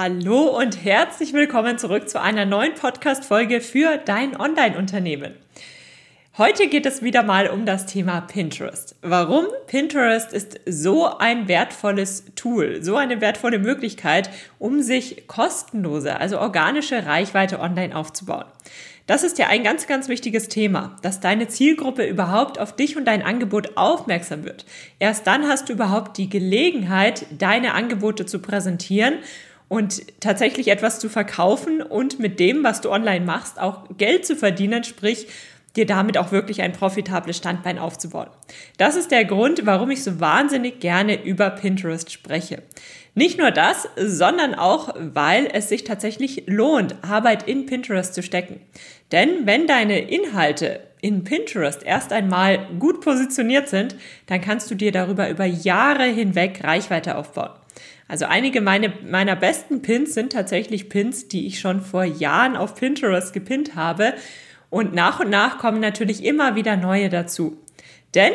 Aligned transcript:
Hallo 0.00 0.56
und 0.56 0.84
herzlich 0.84 1.32
willkommen 1.32 1.76
zurück 1.76 2.08
zu 2.08 2.20
einer 2.20 2.44
neuen 2.44 2.72
Podcast-Folge 2.74 3.60
für 3.60 3.96
dein 3.96 4.40
Online-Unternehmen. 4.40 5.32
Heute 6.36 6.68
geht 6.68 6.86
es 6.86 7.02
wieder 7.02 7.24
mal 7.24 7.48
um 7.48 7.66
das 7.66 7.86
Thema 7.86 8.20
Pinterest. 8.20 8.94
Warum? 9.02 9.46
Pinterest 9.66 10.32
ist 10.32 10.60
so 10.66 11.18
ein 11.18 11.48
wertvolles 11.48 12.26
Tool, 12.36 12.80
so 12.80 12.94
eine 12.94 13.20
wertvolle 13.20 13.58
Möglichkeit, 13.58 14.30
um 14.60 14.82
sich 14.82 15.26
kostenlose, 15.26 16.20
also 16.20 16.38
organische 16.38 17.04
Reichweite 17.04 17.58
online 17.58 17.96
aufzubauen. 17.96 18.44
Das 19.08 19.24
ist 19.24 19.38
ja 19.38 19.48
ein 19.48 19.64
ganz, 19.64 19.88
ganz 19.88 20.08
wichtiges 20.08 20.46
Thema, 20.46 20.94
dass 21.02 21.18
deine 21.18 21.48
Zielgruppe 21.48 22.06
überhaupt 22.06 22.60
auf 22.60 22.76
dich 22.76 22.96
und 22.96 23.06
dein 23.06 23.22
Angebot 23.22 23.76
aufmerksam 23.76 24.44
wird. 24.44 24.64
Erst 25.00 25.26
dann 25.26 25.48
hast 25.48 25.68
du 25.68 25.72
überhaupt 25.72 26.18
die 26.18 26.28
Gelegenheit, 26.28 27.26
deine 27.36 27.74
Angebote 27.74 28.26
zu 28.26 28.38
präsentieren 28.38 29.14
und 29.68 30.02
tatsächlich 30.20 30.68
etwas 30.68 30.98
zu 30.98 31.08
verkaufen 31.08 31.82
und 31.82 32.18
mit 32.18 32.40
dem, 32.40 32.64
was 32.64 32.80
du 32.80 32.90
online 32.90 33.24
machst, 33.24 33.60
auch 33.60 33.84
Geld 33.96 34.26
zu 34.26 34.34
verdienen, 34.34 34.84
sprich 34.84 35.28
dir 35.76 35.86
damit 35.86 36.18
auch 36.18 36.32
wirklich 36.32 36.62
ein 36.62 36.72
profitables 36.72 37.36
Standbein 37.36 37.78
aufzubauen. 37.78 38.28
Das 38.78 38.96
ist 38.96 39.10
der 39.10 39.24
Grund, 39.24 39.66
warum 39.66 39.90
ich 39.90 40.02
so 40.02 40.18
wahnsinnig 40.20 40.80
gerne 40.80 41.22
über 41.22 41.50
Pinterest 41.50 42.10
spreche. 42.10 42.62
Nicht 43.14 43.38
nur 43.38 43.50
das, 43.50 43.88
sondern 43.96 44.54
auch, 44.54 44.94
weil 44.96 45.48
es 45.52 45.68
sich 45.68 45.84
tatsächlich 45.84 46.44
lohnt, 46.46 46.96
Arbeit 47.02 47.48
in 47.48 47.66
Pinterest 47.66 48.14
zu 48.14 48.22
stecken. 48.22 48.60
Denn 49.12 49.46
wenn 49.46 49.66
deine 49.66 49.98
Inhalte 50.00 50.80
in 51.00 51.24
Pinterest 51.24 51.82
erst 51.82 52.12
einmal 52.12 52.58
gut 52.78 53.00
positioniert 53.00 53.68
sind, 53.68 53.96
dann 54.26 54.40
kannst 54.40 54.70
du 54.70 54.74
dir 54.74 54.92
darüber 54.92 55.28
über 55.30 55.44
Jahre 55.44 56.04
hinweg 56.04 56.60
Reichweite 56.62 57.16
aufbauen. 57.16 57.50
Also 58.08 58.24
einige 58.24 58.62
meine, 58.62 58.92
meiner 59.06 59.36
besten 59.36 59.82
Pins 59.82 60.14
sind 60.14 60.32
tatsächlich 60.32 60.88
Pins, 60.88 61.28
die 61.28 61.46
ich 61.46 61.60
schon 61.60 61.82
vor 61.82 62.04
Jahren 62.04 62.56
auf 62.56 62.74
Pinterest 62.74 63.32
gepinnt 63.34 63.76
habe. 63.76 64.14
Und 64.70 64.94
nach 64.94 65.20
und 65.20 65.30
nach 65.30 65.58
kommen 65.58 65.80
natürlich 65.80 66.24
immer 66.24 66.56
wieder 66.56 66.76
neue 66.76 67.10
dazu. 67.10 67.58
Denn 68.14 68.32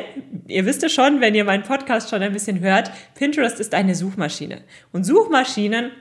ihr 0.48 0.66
wisst 0.66 0.84
es 0.84 0.94
schon, 0.94 1.20
wenn 1.20 1.34
ihr 1.34 1.44
meinen 1.44 1.64
Podcast 1.64 2.12
schon 2.12 2.22
ein 2.22 2.34
bisschen 2.34 2.60
hört, 2.60 2.92
Pinterest 3.16 3.60
ist 3.60 3.74
eine 3.74 3.96
Suchmaschine. 3.96 4.62
Und 4.92 5.04
Suchmaschinen 5.04 5.92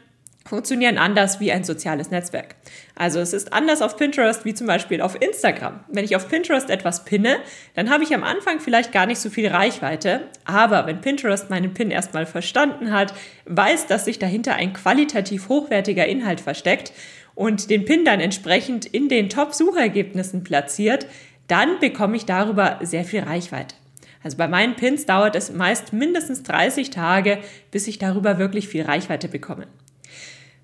funktionieren 0.46 0.98
anders 0.98 1.40
wie 1.40 1.52
ein 1.52 1.64
soziales 1.64 2.10
Netzwerk. 2.10 2.56
Also 2.94 3.20
es 3.20 3.32
ist 3.32 3.52
anders 3.52 3.82
auf 3.82 3.96
Pinterest 3.96 4.44
wie 4.44 4.54
zum 4.54 4.66
Beispiel 4.66 5.00
auf 5.00 5.20
Instagram. 5.20 5.80
Wenn 5.88 6.04
ich 6.04 6.16
auf 6.16 6.28
Pinterest 6.28 6.70
etwas 6.70 7.04
pinne, 7.04 7.36
dann 7.74 7.90
habe 7.90 8.04
ich 8.04 8.14
am 8.14 8.24
Anfang 8.24 8.60
vielleicht 8.60 8.92
gar 8.92 9.06
nicht 9.06 9.18
so 9.18 9.30
viel 9.30 9.48
Reichweite, 9.48 10.28
aber 10.44 10.86
wenn 10.86 11.00
Pinterest 11.00 11.50
meinen 11.50 11.74
Pin 11.74 11.90
erstmal 11.90 12.26
verstanden 12.26 12.92
hat, 12.92 13.14
weiß, 13.46 13.86
dass 13.86 14.04
sich 14.04 14.18
dahinter 14.18 14.54
ein 14.54 14.72
qualitativ 14.72 15.48
hochwertiger 15.48 16.06
Inhalt 16.06 16.40
versteckt 16.40 16.92
und 17.34 17.70
den 17.70 17.84
Pin 17.84 18.04
dann 18.04 18.20
entsprechend 18.20 18.86
in 18.86 19.08
den 19.08 19.28
Top-Suchergebnissen 19.28 20.44
platziert, 20.44 21.06
dann 21.48 21.78
bekomme 21.80 22.16
ich 22.16 22.26
darüber 22.26 22.78
sehr 22.82 23.04
viel 23.04 23.20
Reichweite. 23.20 23.74
Also 24.22 24.36
bei 24.36 24.48
meinen 24.48 24.76
Pins 24.76 25.06
dauert 25.06 25.34
es 25.34 25.52
meist 25.52 25.92
mindestens 25.92 26.42
30 26.44 26.90
Tage, 26.90 27.38
bis 27.70 27.88
ich 27.88 27.98
darüber 27.98 28.38
wirklich 28.38 28.68
viel 28.68 28.84
Reichweite 28.84 29.28
bekomme. 29.28 29.66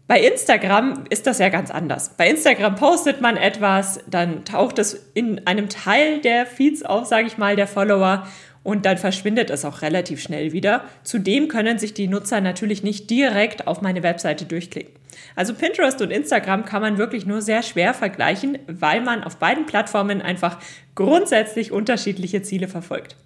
Bei 0.09 0.23
Instagram 0.23 1.05
ist 1.11 1.27
das 1.27 1.39
ja 1.39 1.51
ganz 1.51 1.71
anders. 1.71 2.15
Bei 2.17 2.31
Instagram 2.31 2.77
postet 2.77 3.21
man 3.21 3.37
etwas, 3.37 4.01
dann 4.09 4.47
taucht 4.47 4.79
es 4.79 5.11
in 5.13 5.47
einem 5.47 5.69
Teil 5.69 6.23
der 6.23 6.47
Feeds 6.47 6.83
auf, 6.83 7.05
sage 7.05 7.27
ich 7.27 7.37
mal, 7.37 7.57
der 7.57 7.67
Follower 7.67 8.27
und 8.63 8.87
dann 8.87 8.97
verschwindet 8.97 9.51
es 9.51 9.67
auch 9.67 9.83
relativ 9.83 10.23
schnell 10.23 10.53
wieder. 10.53 10.85
Zudem 11.03 11.49
können 11.49 11.79
sich 11.79 11.93
die 11.93 12.09
Nutzer 12.09 12.41
natürlich 12.41 12.83
nicht 12.83 13.11
direkt 13.11 13.67
auf 13.67 13.83
meine 13.83 14.03
Webseite 14.03 14.47
durchklicken. 14.47 14.95
Also 15.37 15.53
Pinterest 15.53 16.01
und 16.01 16.11
Instagram 16.11 16.65
kann 16.65 16.81
man 16.81 16.97
wirklich 16.97 17.27
nur 17.27 17.43
sehr 17.43 17.63
schwer 17.63 17.93
vergleichen, 17.93 18.59
weil 18.67 19.03
man 19.03 19.23
auf 19.23 19.37
beiden 19.37 19.67
Plattformen 19.67 20.23
einfach 20.23 20.59
grundsätzlich 20.95 21.71
unterschiedliche 21.71 22.41
Ziele 22.41 22.69
verfolgt. 22.69 23.17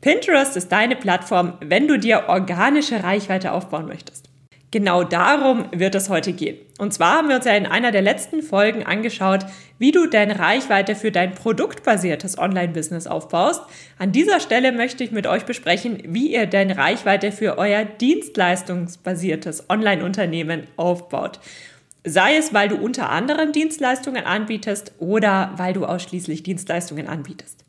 Pinterest 0.00 0.56
ist 0.56 0.72
deine 0.72 0.96
Plattform, 0.96 1.58
wenn 1.60 1.88
du 1.88 1.98
dir 1.98 2.24
organische 2.28 3.04
Reichweite 3.04 3.52
aufbauen 3.52 3.86
möchtest. 3.86 4.31
Genau 4.72 5.04
darum 5.04 5.66
wird 5.72 5.94
es 5.94 6.08
heute 6.08 6.32
gehen. 6.32 6.56
Und 6.78 6.94
zwar 6.94 7.18
haben 7.18 7.28
wir 7.28 7.36
uns 7.36 7.44
ja 7.44 7.52
in 7.52 7.66
einer 7.66 7.92
der 7.92 8.00
letzten 8.00 8.40
Folgen 8.40 8.84
angeschaut, 8.84 9.44
wie 9.78 9.92
du 9.92 10.06
deine 10.06 10.38
Reichweite 10.38 10.94
für 10.94 11.12
dein 11.12 11.34
produktbasiertes 11.34 12.38
Online-Business 12.38 13.06
aufbaust. 13.06 13.60
An 13.98 14.12
dieser 14.12 14.40
Stelle 14.40 14.72
möchte 14.72 15.04
ich 15.04 15.12
mit 15.12 15.26
euch 15.26 15.44
besprechen, 15.44 16.02
wie 16.06 16.32
ihr 16.32 16.46
deine 16.46 16.78
Reichweite 16.78 17.32
für 17.32 17.58
euer 17.58 17.84
dienstleistungsbasiertes 17.84 19.68
Online-Unternehmen 19.68 20.66
aufbaut. 20.78 21.38
Sei 22.04 22.36
es, 22.36 22.54
weil 22.54 22.70
du 22.70 22.76
unter 22.76 23.10
anderem 23.10 23.52
Dienstleistungen 23.52 24.24
anbietest 24.24 24.92
oder 24.98 25.52
weil 25.58 25.74
du 25.74 25.84
ausschließlich 25.84 26.44
Dienstleistungen 26.44 27.08
anbietest. 27.08 27.62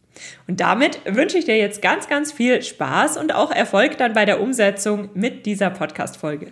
Und 0.48 0.62
damit 0.62 1.02
wünsche 1.06 1.38
ich 1.38 1.44
dir 1.44 1.58
jetzt 1.58 1.82
ganz, 1.82 2.08
ganz 2.08 2.32
viel 2.32 2.62
Spaß 2.62 3.18
und 3.18 3.36
auch 3.36 3.52
Erfolg 3.52 3.98
dann 3.98 4.14
bei 4.14 4.24
der 4.24 4.40
Umsetzung 4.40 5.10
mit 5.14 5.46
dieser 5.46 5.70
Podcast-Folge. 5.70 6.52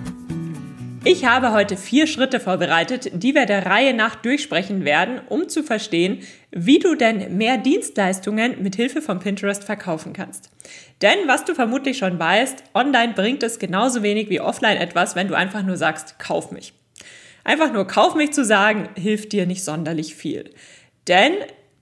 Ich 1.03 1.25
habe 1.25 1.51
heute 1.51 1.77
vier 1.77 2.05
Schritte 2.05 2.39
vorbereitet, 2.39 3.09
die 3.13 3.33
wir 3.33 3.47
der 3.47 3.65
Reihe 3.65 3.91
nach 3.95 4.13
durchsprechen 4.13 4.85
werden, 4.85 5.19
um 5.29 5.49
zu 5.49 5.63
verstehen, 5.63 6.19
wie 6.51 6.77
du 6.77 6.93
denn 6.93 7.37
mehr 7.37 7.57
Dienstleistungen 7.57 8.61
mit 8.61 8.75
Hilfe 8.75 9.01
von 9.01 9.19
Pinterest 9.19 9.63
verkaufen 9.63 10.13
kannst. 10.13 10.51
Denn 11.01 11.17
was 11.25 11.43
du 11.43 11.55
vermutlich 11.55 11.97
schon 11.97 12.19
weißt, 12.19 12.63
online 12.75 13.13
bringt 13.13 13.41
es 13.41 13.57
genauso 13.57 14.03
wenig 14.03 14.29
wie 14.29 14.41
offline 14.41 14.77
etwas, 14.77 15.15
wenn 15.15 15.27
du 15.27 15.33
einfach 15.33 15.63
nur 15.63 15.75
sagst, 15.75 16.19
kauf 16.19 16.51
mich. 16.51 16.73
Einfach 17.43 17.73
nur 17.73 17.87
kauf 17.87 18.13
mich 18.13 18.31
zu 18.31 18.45
sagen, 18.45 18.89
hilft 18.95 19.31
dir 19.31 19.47
nicht 19.47 19.63
sonderlich 19.63 20.13
viel. 20.13 20.51
Denn 21.07 21.33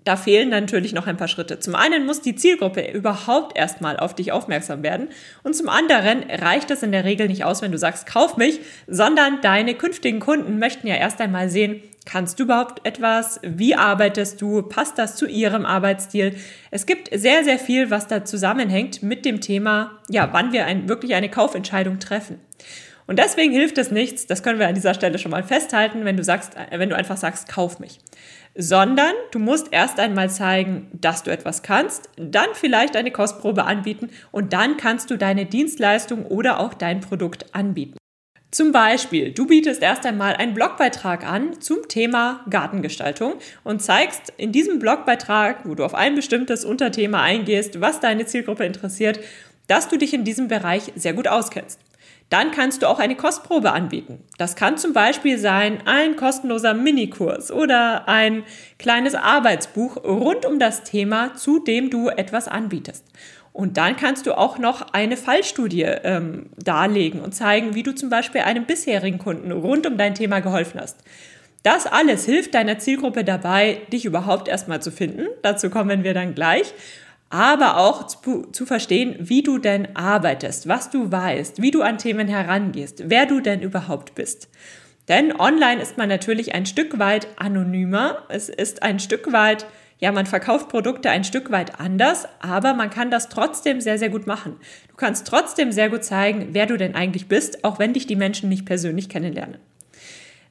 da 0.09 0.15
fehlen 0.15 0.49
natürlich 0.49 0.93
noch 0.93 1.05
ein 1.05 1.17
paar 1.17 1.27
Schritte. 1.27 1.59
Zum 1.59 1.75
einen 1.75 2.07
muss 2.07 2.19
die 2.19 2.35
Zielgruppe 2.35 2.81
überhaupt 2.91 3.55
erstmal 3.55 3.97
auf 3.97 4.15
dich 4.15 4.31
aufmerksam 4.31 4.81
werden 4.81 5.09
und 5.43 5.55
zum 5.55 5.69
anderen 5.69 6.23
reicht 6.23 6.71
es 6.71 6.81
in 6.81 6.91
der 6.91 7.03
Regel 7.05 7.27
nicht 7.27 7.43
aus, 7.43 7.61
wenn 7.61 7.71
du 7.71 7.77
sagst, 7.77 8.07
kauf 8.07 8.35
mich, 8.35 8.59
sondern 8.87 9.39
deine 9.41 9.75
künftigen 9.75 10.19
Kunden 10.19 10.57
möchten 10.57 10.87
ja 10.87 10.95
erst 10.95 11.21
einmal 11.21 11.51
sehen, 11.51 11.83
kannst 12.05 12.39
du 12.39 12.45
überhaupt 12.45 12.87
etwas, 12.87 13.39
wie 13.43 13.75
arbeitest 13.75 14.41
du, 14.41 14.63
passt 14.63 14.97
das 14.97 15.15
zu 15.15 15.27
ihrem 15.27 15.63
Arbeitsstil. 15.63 16.35
Es 16.71 16.87
gibt 16.87 17.11
sehr, 17.13 17.43
sehr 17.43 17.59
viel, 17.59 17.91
was 17.91 18.07
da 18.07 18.25
zusammenhängt 18.25 19.03
mit 19.03 19.25
dem 19.25 19.41
Thema, 19.41 19.91
ja, 20.09 20.29
wann 20.31 20.53
wir 20.53 20.65
ein, 20.65 20.89
wirklich 20.89 21.13
eine 21.13 21.29
Kaufentscheidung 21.29 21.99
treffen. 21.99 22.39
Und 23.05 23.19
deswegen 23.19 23.53
hilft 23.53 23.77
es 23.77 23.91
nichts, 23.91 24.25
das 24.25 24.41
können 24.41 24.57
wir 24.57 24.67
an 24.67 24.73
dieser 24.73 24.95
Stelle 24.95 25.19
schon 25.19 25.29
mal 25.29 25.43
festhalten, 25.43 26.03
wenn 26.03 26.17
du 26.17 26.23
sagst, 26.23 26.53
wenn 26.71 26.89
du 26.89 26.95
einfach 26.95 27.17
sagst, 27.17 27.47
kauf 27.47 27.79
mich 27.79 27.99
sondern 28.55 29.13
du 29.31 29.39
musst 29.39 29.71
erst 29.71 29.99
einmal 29.99 30.29
zeigen, 30.29 30.89
dass 30.93 31.23
du 31.23 31.31
etwas 31.31 31.63
kannst, 31.63 32.09
dann 32.17 32.47
vielleicht 32.53 32.95
eine 32.95 33.11
Kostprobe 33.11 33.65
anbieten 33.65 34.09
und 34.31 34.53
dann 34.53 34.77
kannst 34.77 35.11
du 35.11 35.17
deine 35.17 35.45
Dienstleistung 35.45 36.25
oder 36.25 36.59
auch 36.59 36.73
dein 36.73 36.99
Produkt 36.99 37.53
anbieten. 37.53 37.97
Zum 38.51 38.71
Beispiel, 38.71 39.31
du 39.31 39.45
bietest 39.45 39.83
erst 39.83 40.07
einmal 40.07 40.33
einen 40.33 40.55
Blogbeitrag 40.55 41.23
an 41.23 41.61
zum 41.61 41.87
Thema 41.87 42.43
Gartengestaltung 42.49 43.35
und 43.63 43.81
zeigst 43.81 44.33
in 44.37 44.51
diesem 44.51 44.79
Blogbeitrag, 44.79 45.67
wo 45.67 45.75
du 45.75 45.85
auf 45.85 45.93
ein 45.93 46.15
bestimmtes 46.15 46.65
Unterthema 46.65 47.21
eingehst, 47.21 47.79
was 47.79 47.99
deine 47.99 48.25
Zielgruppe 48.25 48.65
interessiert, 48.65 49.19
dass 49.67 49.87
du 49.87 49.97
dich 49.97 50.15
in 50.15 50.23
diesem 50.23 50.47
Bereich 50.47 50.91
sehr 50.95 51.13
gut 51.13 51.27
auskennst. 51.27 51.79
Dann 52.29 52.51
kannst 52.51 52.81
du 52.81 52.87
auch 52.87 52.99
eine 52.99 53.15
Kostprobe 53.15 53.71
anbieten. 53.71 54.23
Das 54.37 54.55
kann 54.55 54.77
zum 54.77 54.93
Beispiel 54.93 55.39
sein 55.39 55.79
ein 55.85 56.15
kostenloser 56.15 56.75
Minikurs 56.75 57.51
oder 57.51 58.07
ein 58.07 58.43
kleines 58.77 59.15
Arbeitsbuch 59.15 59.97
rund 60.03 60.45
um 60.45 60.59
das 60.59 60.83
Thema, 60.83 61.33
zu 61.35 61.59
dem 61.59 61.89
du 61.89 62.09
etwas 62.09 62.47
anbietest. 62.47 63.03
Und 63.51 63.77
dann 63.77 63.95
kannst 63.95 64.27
du 64.27 64.37
auch 64.37 64.59
noch 64.59 64.93
eine 64.93 65.17
Fallstudie 65.17 65.81
ähm, 65.81 66.51
darlegen 66.55 67.19
und 67.19 67.33
zeigen, 67.33 67.73
wie 67.73 67.83
du 67.83 67.95
zum 67.95 68.09
Beispiel 68.09 68.41
einem 68.41 68.65
bisherigen 68.65 69.17
Kunden 69.17 69.51
rund 69.51 69.87
um 69.87 69.97
dein 69.97 70.13
Thema 70.13 70.39
geholfen 70.39 70.79
hast. 70.79 70.97
Das 71.63 71.87
alles 71.87 72.25
hilft 72.25 72.53
deiner 72.53 72.79
Zielgruppe 72.79 73.23
dabei, 73.23 73.81
dich 73.91 74.05
überhaupt 74.05 74.47
erstmal 74.47 74.81
zu 74.81 74.91
finden. 74.91 75.25
Dazu 75.41 75.69
kommen 75.69 76.03
wir 76.03 76.13
dann 76.13 76.35
gleich 76.35 76.73
aber 77.29 77.77
auch 77.77 78.07
zu, 78.07 78.43
zu, 78.51 78.65
verstehen, 78.65 79.15
wie 79.19 79.43
du 79.43 79.57
denn 79.59 79.95
arbeitest, 79.95 80.67
was 80.67 80.89
du 80.89 81.11
weißt, 81.11 81.61
wie 81.61 81.71
du 81.71 81.81
an 81.81 81.97
Themen 81.97 82.27
herangehst, 82.27 83.03
wer 83.05 83.25
du 83.25 83.39
denn 83.39 83.61
überhaupt 83.61 84.15
bist. 84.15 84.49
Denn 85.07 85.35
online 85.39 85.81
ist 85.81 85.97
man 85.97 86.09
natürlich 86.09 86.53
ein 86.53 86.65
Stück 86.65 86.99
weit 86.99 87.27
anonymer. 87.37 88.23
Es 88.29 88.49
ist 88.49 88.83
ein 88.83 88.99
Stück 88.99 89.31
weit, 89.31 89.65
ja, 89.99 90.11
man 90.11 90.25
verkauft 90.25 90.69
Produkte 90.69 91.09
ein 91.09 91.23
Stück 91.23 91.51
weit 91.51 91.79
anders, 91.79 92.27
aber 92.39 92.73
man 92.73 92.89
kann 92.89 93.11
das 93.11 93.27
trotzdem 93.27 93.81
sehr, 93.81 93.97
sehr 93.97 94.09
gut 94.09 94.27
machen. 94.27 94.55
Du 94.87 94.95
kannst 94.95 95.27
trotzdem 95.27 95.71
sehr 95.71 95.89
gut 95.89 96.03
zeigen, 96.03 96.49
wer 96.51 96.67
du 96.67 96.77
denn 96.77 96.95
eigentlich 96.95 97.27
bist, 97.27 97.63
auch 97.63 97.79
wenn 97.79 97.93
dich 97.93 98.07
die 98.07 98.15
Menschen 98.15 98.49
nicht 98.49 98.65
persönlich 98.65 99.09
kennenlernen. 99.09 99.57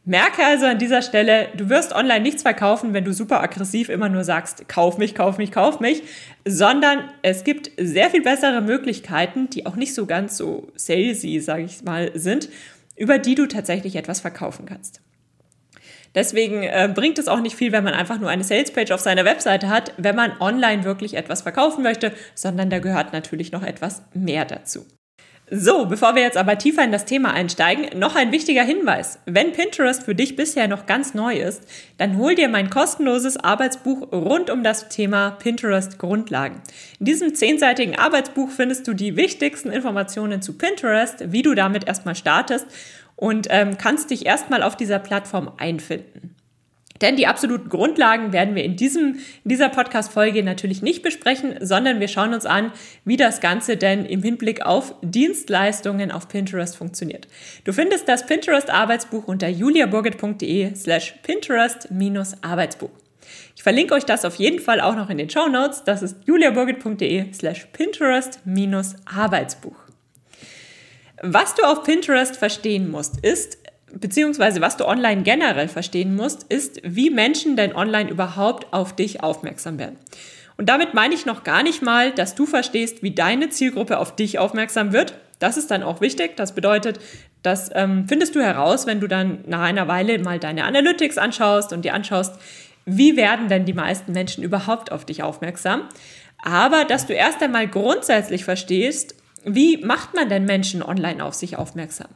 Merke 0.09 0.43
also 0.43 0.65
an 0.65 0.79
dieser 0.79 1.03
Stelle, 1.03 1.49
du 1.55 1.69
wirst 1.69 1.95
online 1.95 2.21
nichts 2.21 2.41
verkaufen, 2.41 2.95
wenn 2.95 3.05
du 3.05 3.13
super 3.13 3.43
aggressiv 3.43 3.91
immer 3.91 4.09
nur 4.09 4.25
sagst, 4.25 4.67
kauf 4.67 4.97
mich, 4.97 5.15
kauf 5.15 5.37
mich, 5.37 5.53
kauf 5.53 5.81
mich, 5.81 6.03
sondern 6.47 7.11
es 7.21 7.45
gibt 7.45 7.71
sehr 7.79 8.09
viel 8.09 8.23
bessere 8.23 8.63
Möglichkeiten, 8.63 9.51
die 9.51 9.67
auch 9.67 9.77
nicht 9.77 9.93
so 9.93 10.07
ganz 10.07 10.39
so 10.39 10.73
salesy, 10.77 11.41
sage 11.41 11.65
ich 11.65 11.85
mal, 11.85 12.11
sind, 12.15 12.49
über 12.97 13.19
die 13.19 13.35
du 13.35 13.45
tatsächlich 13.45 13.97
etwas 13.97 14.21
verkaufen 14.21 14.65
kannst. 14.65 15.03
Deswegen 16.15 16.63
äh, 16.63 16.91
bringt 16.93 17.19
es 17.19 17.29
auch 17.29 17.41
nicht 17.41 17.57
viel, 17.57 17.73
wenn 17.73 17.85
man 17.85 17.93
einfach 17.93 18.19
nur 18.19 18.31
eine 18.31 18.45
Salespage 18.45 18.95
auf 18.95 19.03
seiner 19.03 19.27
Webseite 19.27 19.69
hat, 19.69 19.93
wenn 19.99 20.17
man 20.17 20.33
online 20.41 20.85
wirklich 20.85 21.19
etwas 21.19 21.43
verkaufen 21.43 21.83
möchte, 21.83 22.13
sondern 22.35 22.71
da 22.71 22.79
gehört 22.79 23.13
natürlich 23.13 23.53
noch 23.53 23.63
etwas 23.63 24.03
mehr 24.15 24.47
dazu. 24.47 24.87
So, 25.51 25.87
bevor 25.87 26.15
wir 26.15 26.23
jetzt 26.23 26.37
aber 26.37 26.59
tiefer 26.59 26.85
in 26.85 26.93
das 26.93 27.07
Thema 27.07 27.33
einsteigen, 27.33 27.99
noch 27.99 28.17
ein 28.17 28.33
wichtiger 28.33 28.63
Hinweis. 28.63 29.19
Wenn 29.25 29.53
Pinterest 29.53 30.03
für 30.03 30.15
dich 30.15 30.37
bisher 30.37 30.69
noch 30.69 30.85
ganz 30.85 31.15
neu 31.15 31.37
ist, 31.37 31.63
dann 31.97 32.19
hol 32.19 32.35
dir 32.35 32.51
mein 32.51 32.69
kostenloses 32.69 33.39
Arbeitsbuch 33.39 34.13
rund 34.13 34.51
um 34.51 34.63
das 34.63 34.91
Thema 34.91 35.31
Pinterest 35.31 35.99
Grundlagen. 35.99 36.61
In 37.01 37.07
diesem 37.07 37.35
zehnseitigen 37.35 37.99
Arbeitsbuch 37.99 38.51
findest 38.51 38.87
du 38.89 38.93
die 38.93 39.17
wichtigsten 39.17 39.71
Informationen 39.71 40.43
zu 40.43 40.53
Pinterest, 40.59 41.33
wie 41.33 41.43
du 41.43 41.55
damit 41.55 41.89
erstmal 41.89 42.15
startest 42.15 42.67
und 43.17 43.47
ähm, 43.49 43.79
kannst 43.79 44.11
dich 44.11 44.27
erstmal 44.27 44.63
auf 44.63 44.77
dieser 44.77 44.99
Plattform 44.99 45.51
einfinden. 45.57 46.35
Denn 47.01 47.17
die 47.17 47.27
absoluten 47.27 47.69
Grundlagen 47.69 48.33
werden 48.33 48.55
wir 48.55 48.65
in, 48.65 48.77
diesem, 48.77 49.17
in 49.45 49.49
dieser 49.49 49.69
Podcast-Folge 49.69 50.43
natürlich 50.43 50.83
nicht 50.83 51.03
besprechen, 51.03 51.57
sondern 51.61 52.01
wir 52.01 52.09
schauen 52.09 52.35
uns 52.35 52.47
an, 52.47 52.73
wie 53.05 53.17
das 53.17 53.41
Ganze 53.41 53.77
denn 53.77 54.05
im 54.05 54.23
Hinblick 54.23 54.67
auf 54.67 54.95
Dienstleistungen 55.03 56.11
auf 56.11 56.29
Pinterest 56.29 56.77
funktioniert. 56.77 57.29
Du 57.65 57.73
findest 57.73 58.09
das 58.09 58.27
Pinterest-Arbeitsbuch 58.27 59.27
unter 59.27 59.49
juliaburgit.de 59.49 60.75
slash 60.75 61.15
Pinterest-Arbeitsbuch. 61.23 62.91
Ich 63.55 63.63
verlinke 63.63 63.95
euch 63.95 64.05
das 64.05 64.25
auf 64.25 64.37
jeden 64.37 64.61
Fall 64.61 64.81
auch 64.81 64.97
noch 64.97 65.11
in 65.11 65.19
den 65.19 65.29
Show 65.29 65.49
Notes. 65.49 65.85
Das 65.85 66.03
ist 66.03 66.17
juliaburgit.de 66.27 67.33
slash 67.33 67.67
Pinterest-Arbeitsbuch. 67.73 69.77
Was 71.23 71.57
du 71.57 71.65
auf 71.65 71.83
Pinterest 71.83 72.37
verstehen 72.37 72.91
musst, 72.91 73.25
ist, 73.25 73.59
beziehungsweise 73.93 74.61
was 74.61 74.77
du 74.77 74.87
online 74.87 75.23
generell 75.23 75.69
verstehen 75.69 76.15
musst, 76.15 76.45
ist, 76.45 76.81
wie 76.85 77.11
Menschen 77.11 77.57
denn 77.57 77.75
online 77.75 78.11
überhaupt 78.11 78.73
auf 78.73 78.95
dich 78.95 79.23
aufmerksam 79.23 79.79
werden. 79.79 79.97
Und 80.57 80.69
damit 80.69 80.93
meine 80.93 81.15
ich 81.15 81.25
noch 81.25 81.45
gar 81.45 81.63
nicht 81.63 81.83
mal, 81.83 82.13
dass 82.13 82.35
du 82.35 82.45
verstehst, 82.45 83.03
wie 83.03 83.13
deine 83.13 83.49
Zielgruppe 83.49 83.99
auf 83.99 84.17
dich 84.17 84.39
aufmerksam 84.39 84.93
wird. 84.93 85.15
Das 85.39 85.57
ist 85.57 85.71
dann 85.71 85.85
auch 85.85 86.01
wichtig. 86.01 86.37
Das 86.37 86.55
bedeutet, 86.55 86.99
das 87.43 87.71
ähm, 87.75 88.07
findest 88.09 88.35
du 88.35 88.41
heraus, 88.41 88.87
wenn 88.87 89.01
du 89.01 89.07
dann 89.07 89.45
nach 89.47 89.61
einer 89.61 89.87
Weile 89.87 90.19
mal 90.19 90.41
deine 90.41 90.65
Analytics 90.65 91.17
anschaust 91.17 91.73
und 91.73 91.85
dir 91.85 91.95
anschaust, 91.95 92.35
wie 92.85 93.17
werden 93.17 93.49
denn 93.49 93.67
die 93.67 93.73
meisten 93.73 94.13
Menschen 94.13 94.43
überhaupt 94.43 94.91
auf 94.91 95.05
dich 95.05 95.23
aufmerksam. 95.23 95.83
Aber 96.43 96.85
dass 96.85 97.07
du 97.07 97.13
erst 97.13 97.41
einmal 97.43 97.69
grundsätzlich 97.69 98.45
verstehst, 98.45 99.15
wie 99.45 99.77
macht 99.85 100.15
man 100.15 100.29
denn 100.29 100.45
Menschen 100.45 100.83
online 100.83 101.25
auf 101.25 101.35
sich 101.35 101.57
aufmerksam? 101.57 102.09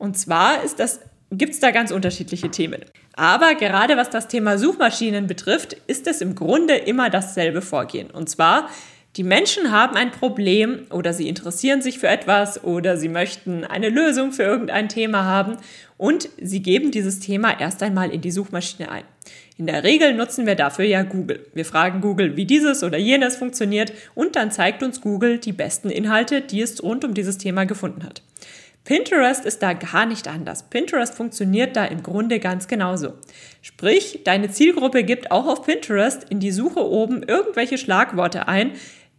Und 0.00 0.18
zwar 0.18 0.64
ist 0.64 0.80
das 0.80 1.00
gibt 1.30 1.52
es 1.52 1.60
da 1.60 1.70
ganz 1.70 1.92
unterschiedliche 1.92 2.50
Themen. 2.50 2.80
Aber 3.14 3.54
gerade 3.54 3.96
was 3.96 4.10
das 4.10 4.26
Thema 4.26 4.58
Suchmaschinen 4.58 5.28
betrifft, 5.28 5.76
ist 5.86 6.08
es 6.08 6.20
im 6.20 6.34
Grunde 6.34 6.74
immer 6.74 7.08
dasselbe 7.08 7.62
Vorgehen. 7.62 8.10
Und 8.10 8.28
zwar, 8.28 8.68
die 9.16 9.22
Menschen 9.22 9.70
haben 9.70 9.96
ein 9.96 10.10
Problem 10.10 10.86
oder 10.90 11.12
sie 11.12 11.28
interessieren 11.28 11.82
sich 11.82 12.00
für 12.00 12.08
etwas 12.08 12.64
oder 12.64 12.96
sie 12.96 13.08
möchten 13.08 13.64
eine 13.64 13.90
Lösung 13.90 14.32
für 14.32 14.42
irgendein 14.42 14.88
Thema 14.88 15.24
haben 15.24 15.56
und 15.96 16.28
sie 16.40 16.62
geben 16.62 16.90
dieses 16.90 17.20
Thema 17.20 17.60
erst 17.60 17.82
einmal 17.82 18.10
in 18.10 18.22
die 18.22 18.30
Suchmaschine 18.32 18.90
ein. 18.90 19.04
In 19.56 19.66
der 19.66 19.84
Regel 19.84 20.14
nutzen 20.14 20.46
wir 20.46 20.54
dafür 20.54 20.86
ja 20.86 21.02
Google. 21.02 21.46
Wir 21.54 21.64
fragen 21.64 22.00
Google, 22.00 22.36
wie 22.36 22.46
dieses 22.46 22.82
oder 22.82 22.98
jenes 22.98 23.36
funktioniert 23.36 23.92
und 24.14 24.34
dann 24.34 24.50
zeigt 24.50 24.82
uns 24.82 25.00
Google 25.00 25.38
die 25.38 25.52
besten 25.52 25.90
Inhalte, 25.90 26.40
die 26.40 26.62
es 26.62 26.82
rund 26.82 27.04
um 27.04 27.14
dieses 27.14 27.36
Thema 27.38 27.66
gefunden 27.66 28.04
hat. 28.04 28.22
Pinterest 28.84 29.44
ist 29.44 29.62
da 29.62 29.74
gar 29.74 30.06
nicht 30.06 30.26
anders. 30.26 30.64
Pinterest 30.64 31.14
funktioniert 31.14 31.76
da 31.76 31.84
im 31.84 32.02
Grunde 32.02 32.40
ganz 32.40 32.66
genauso. 32.66 33.14
Sprich, 33.62 34.20
deine 34.24 34.50
Zielgruppe 34.50 35.04
gibt 35.04 35.30
auch 35.30 35.46
auf 35.46 35.64
Pinterest 35.64 36.24
in 36.30 36.40
die 36.40 36.50
Suche 36.50 36.84
oben 36.84 37.22
irgendwelche 37.22 37.78
Schlagworte 37.78 38.48
ein, 38.48 38.72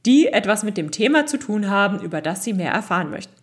die 0.05 0.27
etwas 0.27 0.63
mit 0.63 0.77
dem 0.77 0.91
Thema 0.91 1.27
zu 1.27 1.37
tun 1.37 1.69
haben, 1.69 1.99
über 1.99 2.21
das 2.21 2.43
sie 2.43 2.53
mehr 2.53 2.71
erfahren 2.71 3.11
möchten. 3.11 3.33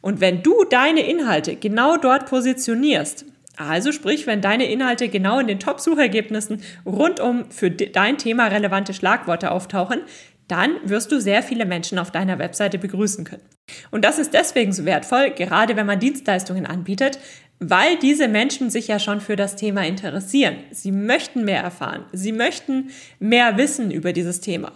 Und 0.00 0.20
wenn 0.20 0.42
du 0.42 0.64
deine 0.64 1.08
Inhalte 1.08 1.56
genau 1.56 1.98
dort 1.98 2.26
positionierst, 2.26 3.26
also 3.56 3.92
sprich, 3.92 4.26
wenn 4.26 4.40
deine 4.40 4.70
Inhalte 4.70 5.10
genau 5.10 5.38
in 5.38 5.46
den 5.46 5.60
Top-Suchergebnissen 5.60 6.62
rundum 6.86 7.50
für 7.50 7.70
dein 7.70 8.16
Thema 8.16 8.46
relevante 8.46 8.94
Schlagworte 8.94 9.50
auftauchen, 9.50 10.00
dann 10.50 10.76
wirst 10.84 11.12
du 11.12 11.20
sehr 11.20 11.42
viele 11.42 11.64
Menschen 11.64 11.98
auf 11.98 12.10
deiner 12.10 12.38
Webseite 12.38 12.78
begrüßen 12.78 13.24
können. 13.24 13.42
Und 13.90 14.04
das 14.04 14.18
ist 14.18 14.34
deswegen 14.34 14.72
so 14.72 14.84
wertvoll, 14.84 15.30
gerade 15.30 15.76
wenn 15.76 15.86
man 15.86 16.00
Dienstleistungen 16.00 16.66
anbietet, 16.66 17.18
weil 17.60 17.96
diese 17.98 18.26
Menschen 18.26 18.70
sich 18.70 18.88
ja 18.88 18.98
schon 18.98 19.20
für 19.20 19.36
das 19.36 19.54
Thema 19.54 19.86
interessieren. 19.86 20.56
Sie 20.70 20.92
möchten 20.92 21.44
mehr 21.44 21.62
erfahren. 21.62 22.04
Sie 22.12 22.32
möchten 22.32 22.90
mehr 23.18 23.58
wissen 23.58 23.90
über 23.90 24.12
dieses 24.12 24.40
Thema. 24.40 24.72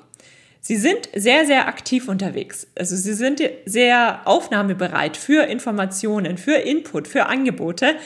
Sie 0.61 0.77
sind 0.77 1.09
sehr, 1.15 1.45
sehr 1.45 1.67
aktiv 1.69 2.09
unterwegs. 2.09 2.67
Also 2.79 2.97
sie 2.97 3.15
sind 3.15 3.43
sehr 3.67 4.23
aufnahmebereit 4.25 5.17
für 5.17 5.45
Informationen, 5.45 6.39
für 6.39 6.57
Input, 6.57 7.09
für 7.09 7.27
Angebote. 7.27 7.97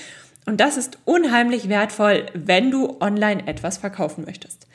Und 0.46 0.60
das 0.60 0.76
ist 0.76 0.98
unheimlich 1.04 1.68
wertvoll, 1.68 2.26
wenn 2.34 2.70
du 2.70 2.96
online 3.00 3.46
etwas 3.46 3.78
verkaufen 3.78 4.24
möchtest. 4.24 4.66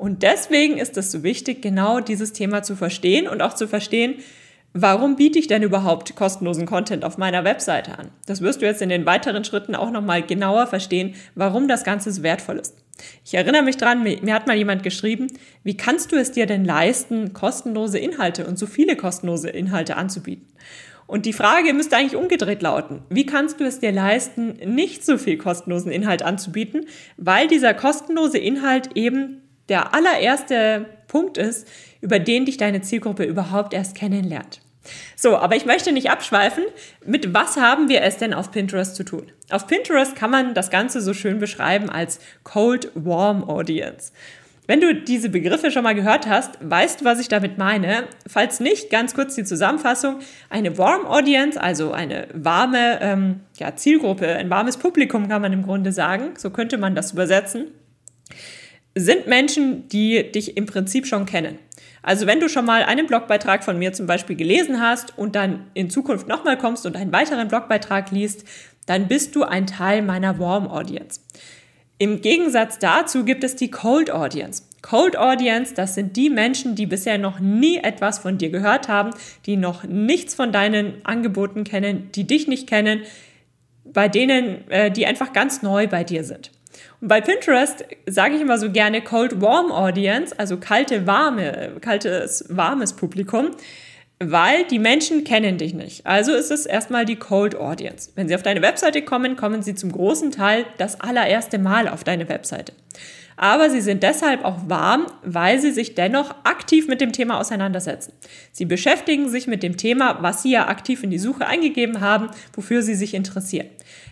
Und 0.00 0.22
deswegen 0.22 0.78
ist 0.78 0.96
es 0.96 1.12
so 1.12 1.22
wichtig, 1.22 1.60
genau 1.60 2.00
dieses 2.00 2.32
Thema 2.32 2.62
zu 2.62 2.74
verstehen 2.74 3.28
und 3.28 3.42
auch 3.42 3.52
zu 3.52 3.68
verstehen, 3.68 4.14
Warum 4.72 5.16
biete 5.16 5.36
ich 5.36 5.48
denn 5.48 5.64
überhaupt 5.64 6.14
kostenlosen 6.14 6.64
Content 6.64 7.04
auf 7.04 7.18
meiner 7.18 7.42
Webseite 7.42 7.98
an? 7.98 8.12
Das 8.26 8.40
wirst 8.40 8.62
du 8.62 8.66
jetzt 8.66 8.80
in 8.80 8.88
den 8.88 9.04
weiteren 9.04 9.42
Schritten 9.42 9.74
auch 9.74 9.90
nochmal 9.90 10.22
genauer 10.22 10.68
verstehen, 10.68 11.16
warum 11.34 11.66
das 11.66 11.82
Ganze 11.82 12.12
so 12.12 12.22
wertvoll 12.22 12.60
ist. 12.60 12.76
Ich 13.24 13.34
erinnere 13.34 13.64
mich 13.64 13.78
dran, 13.78 14.04
mir 14.04 14.32
hat 14.32 14.46
mal 14.46 14.56
jemand 14.56 14.84
geschrieben, 14.84 15.26
wie 15.64 15.76
kannst 15.76 16.12
du 16.12 16.16
es 16.16 16.30
dir 16.30 16.46
denn 16.46 16.64
leisten, 16.64 17.32
kostenlose 17.32 17.98
Inhalte 17.98 18.46
und 18.46 18.60
so 18.60 18.66
viele 18.66 18.94
kostenlose 18.94 19.50
Inhalte 19.50 19.96
anzubieten? 19.96 20.46
Und 21.08 21.26
die 21.26 21.32
Frage 21.32 21.74
müsste 21.74 21.96
eigentlich 21.96 22.14
umgedreht 22.14 22.62
lauten. 22.62 23.02
Wie 23.08 23.26
kannst 23.26 23.58
du 23.58 23.64
es 23.64 23.80
dir 23.80 23.90
leisten, 23.90 24.56
nicht 24.64 25.04
so 25.04 25.18
viel 25.18 25.36
kostenlosen 25.36 25.90
Inhalt 25.90 26.22
anzubieten? 26.22 26.86
Weil 27.16 27.48
dieser 27.48 27.74
kostenlose 27.74 28.38
Inhalt 28.38 28.90
eben 28.94 29.42
der 29.70 29.94
allererste 29.94 30.84
Punkt 31.08 31.38
ist, 31.38 31.66
über 32.02 32.18
den 32.18 32.44
dich 32.44 32.58
deine 32.58 32.82
Zielgruppe 32.82 33.24
überhaupt 33.24 33.72
erst 33.72 33.94
kennenlernt. 33.94 34.60
So, 35.16 35.36
aber 35.36 35.56
ich 35.56 35.66
möchte 35.66 35.92
nicht 35.92 36.10
abschweifen. 36.10 36.64
Mit 37.04 37.32
was 37.34 37.56
haben 37.56 37.88
wir 37.88 38.02
es 38.02 38.16
denn 38.16 38.34
auf 38.34 38.50
Pinterest 38.50 38.96
zu 38.96 39.04
tun? 39.04 39.30
Auf 39.50 39.66
Pinterest 39.66 40.16
kann 40.16 40.30
man 40.30 40.54
das 40.54 40.70
Ganze 40.70 41.00
so 41.00 41.14
schön 41.14 41.38
beschreiben 41.38 41.90
als 41.90 42.20
Cold 42.44 42.90
Warm 42.94 43.44
Audience. 43.44 44.12
Wenn 44.66 44.80
du 44.80 44.94
diese 44.94 45.30
Begriffe 45.30 45.72
schon 45.72 45.82
mal 45.82 45.96
gehört 45.96 46.28
hast, 46.28 46.52
weißt 46.60 47.00
du, 47.00 47.04
was 47.04 47.18
ich 47.18 47.26
damit 47.26 47.58
meine. 47.58 48.04
Falls 48.28 48.60
nicht, 48.60 48.88
ganz 48.88 49.14
kurz 49.14 49.34
die 49.34 49.42
Zusammenfassung. 49.42 50.20
Eine 50.48 50.78
Warm 50.78 51.06
Audience, 51.06 51.60
also 51.60 51.92
eine 51.92 52.28
warme 52.32 53.00
ähm, 53.02 53.40
ja, 53.58 53.74
Zielgruppe, 53.74 54.28
ein 54.28 54.48
warmes 54.48 54.76
Publikum 54.76 55.28
kann 55.28 55.42
man 55.42 55.52
im 55.52 55.64
Grunde 55.64 55.90
sagen, 55.90 56.34
so 56.38 56.50
könnte 56.50 56.78
man 56.78 56.94
das 56.94 57.12
übersetzen, 57.12 57.66
sind 59.02 59.26
Menschen, 59.26 59.88
die 59.88 60.30
dich 60.30 60.56
im 60.56 60.66
Prinzip 60.66 61.06
schon 61.06 61.26
kennen. 61.26 61.58
Also 62.02 62.26
wenn 62.26 62.40
du 62.40 62.48
schon 62.48 62.64
mal 62.64 62.82
einen 62.82 63.06
Blogbeitrag 63.06 63.62
von 63.62 63.78
mir 63.78 63.92
zum 63.92 64.06
Beispiel 64.06 64.36
gelesen 64.36 64.80
hast 64.80 65.16
und 65.18 65.36
dann 65.36 65.66
in 65.74 65.90
Zukunft 65.90 66.28
nochmal 66.28 66.56
kommst 66.56 66.86
und 66.86 66.96
einen 66.96 67.12
weiteren 67.12 67.48
Blogbeitrag 67.48 68.10
liest, 68.10 68.44
dann 68.86 69.06
bist 69.06 69.36
du 69.36 69.42
ein 69.44 69.66
Teil 69.66 70.02
meiner 70.02 70.38
Warm 70.38 70.66
Audience. 70.66 71.20
Im 71.98 72.22
Gegensatz 72.22 72.78
dazu 72.78 73.24
gibt 73.24 73.44
es 73.44 73.56
die 73.56 73.70
Cold 73.70 74.10
Audience. 74.10 74.62
Cold 74.80 75.18
Audience, 75.18 75.74
das 75.74 75.94
sind 75.94 76.16
die 76.16 76.30
Menschen, 76.30 76.74
die 76.74 76.86
bisher 76.86 77.18
noch 77.18 77.38
nie 77.38 77.76
etwas 77.76 78.18
von 78.18 78.38
dir 78.38 78.48
gehört 78.48 78.88
haben, 78.88 79.10
die 79.44 79.58
noch 79.58 79.84
nichts 79.84 80.34
von 80.34 80.52
deinen 80.52 81.04
Angeboten 81.04 81.64
kennen, 81.64 82.10
die 82.14 82.26
dich 82.26 82.48
nicht 82.48 82.66
kennen, 82.66 83.02
bei 83.84 84.08
denen, 84.08 84.68
äh, 84.70 84.90
die 84.90 85.04
einfach 85.04 85.34
ganz 85.34 85.60
neu 85.60 85.86
bei 85.86 86.02
dir 86.02 86.24
sind. 86.24 86.50
Bei 87.02 87.22
Pinterest 87.22 87.84
sage 88.06 88.34
ich 88.34 88.42
immer 88.42 88.58
so 88.58 88.70
gerne 88.70 89.00
Cold 89.02 89.40
Warm 89.40 89.72
Audience, 89.72 90.38
also 90.38 90.58
kalte, 90.58 91.06
warme, 91.06 91.76
kaltes, 91.80 92.44
warmes 92.48 92.92
Publikum. 92.92 93.52
weil 94.22 94.64
die 94.64 94.78
Menschen 94.78 95.24
kennen 95.24 95.56
dich 95.56 95.72
nicht. 95.72 96.06
Also 96.06 96.34
ist 96.34 96.50
es 96.50 96.66
erstmal 96.66 97.06
die 97.06 97.16
Cold 97.16 97.56
Audience. 97.56 98.10
Wenn 98.16 98.28
sie 98.28 98.34
auf 98.34 98.42
deine 98.42 98.60
Webseite 98.60 99.00
kommen, 99.00 99.34
kommen 99.34 99.62
sie 99.62 99.74
zum 99.74 99.90
großen 99.90 100.30
Teil 100.30 100.66
das 100.76 101.00
allererste 101.00 101.58
Mal 101.58 101.88
auf 101.88 102.04
deine 102.04 102.28
Webseite. 102.28 102.74
Aber 103.42 103.70
sie 103.70 103.80
sind 103.80 104.02
deshalb 104.02 104.44
auch 104.44 104.68
warm, 104.68 105.06
weil 105.24 105.58
sie 105.60 105.70
sich 105.70 105.94
dennoch 105.94 106.34
aktiv 106.44 106.88
mit 106.88 107.00
dem 107.00 107.10
Thema 107.10 107.40
auseinandersetzen. 107.40 108.12
Sie 108.52 108.66
beschäftigen 108.66 109.30
sich 109.30 109.46
mit 109.46 109.62
dem 109.62 109.78
Thema, 109.78 110.18
was 110.20 110.42
sie 110.42 110.50
ja 110.50 110.68
aktiv 110.68 111.02
in 111.02 111.08
die 111.08 111.18
Suche 111.18 111.46
eingegeben 111.46 112.02
haben, 112.02 112.28
wofür 112.54 112.82
sie 112.82 112.94
sich 112.94 113.14
interessieren. 113.14 113.68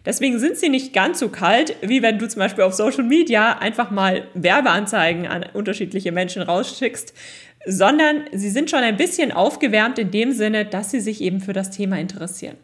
Deswegen 0.06 0.38
sind 0.38 0.56
sie 0.56 0.70
nicht 0.70 0.94
ganz 0.94 1.18
so 1.18 1.28
kalt, 1.28 1.76
wie 1.82 2.00
wenn 2.00 2.18
du 2.18 2.26
zum 2.26 2.40
Beispiel 2.40 2.64
auf 2.64 2.72
Social 2.72 3.04
Media 3.04 3.58
einfach 3.58 3.90
mal 3.90 4.26
Werbeanzeigen 4.32 5.26
an 5.26 5.44
unterschiedliche 5.52 6.10
Menschen 6.10 6.40
rausschickst, 6.40 7.12
sondern 7.66 8.24
sie 8.32 8.48
sind 8.48 8.70
schon 8.70 8.82
ein 8.82 8.96
bisschen 8.96 9.30
aufgewärmt 9.30 9.98
in 9.98 10.10
dem 10.10 10.32
Sinne, 10.32 10.64
dass 10.64 10.90
sie 10.90 11.00
sich 11.00 11.20
eben 11.20 11.42
für 11.42 11.52
das 11.52 11.70
Thema 11.70 11.98
interessieren. 11.98 12.56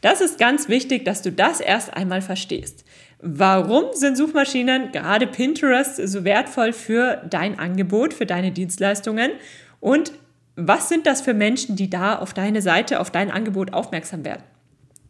Das 0.00 0.20
ist 0.20 0.36
ganz 0.36 0.68
wichtig, 0.68 1.04
dass 1.04 1.22
du 1.22 1.30
das 1.30 1.60
erst 1.60 1.94
einmal 1.94 2.22
verstehst. 2.22 2.84
Warum 3.18 3.86
sind 3.94 4.16
Suchmaschinen, 4.16 4.92
gerade 4.92 5.26
Pinterest, 5.26 5.96
so 5.96 6.24
wertvoll 6.24 6.72
für 6.72 7.22
dein 7.28 7.58
Angebot, 7.58 8.12
für 8.12 8.26
deine 8.26 8.52
Dienstleistungen? 8.52 9.32
Und 9.80 10.12
was 10.56 10.88
sind 10.88 11.06
das 11.06 11.20
für 11.22 11.34
Menschen, 11.34 11.76
die 11.76 11.88
da 11.88 12.18
auf 12.18 12.34
deine 12.34 12.62
Seite, 12.62 13.00
auf 13.00 13.10
dein 13.10 13.30
Angebot 13.30 13.72
aufmerksam 13.72 14.24
werden? 14.24 14.42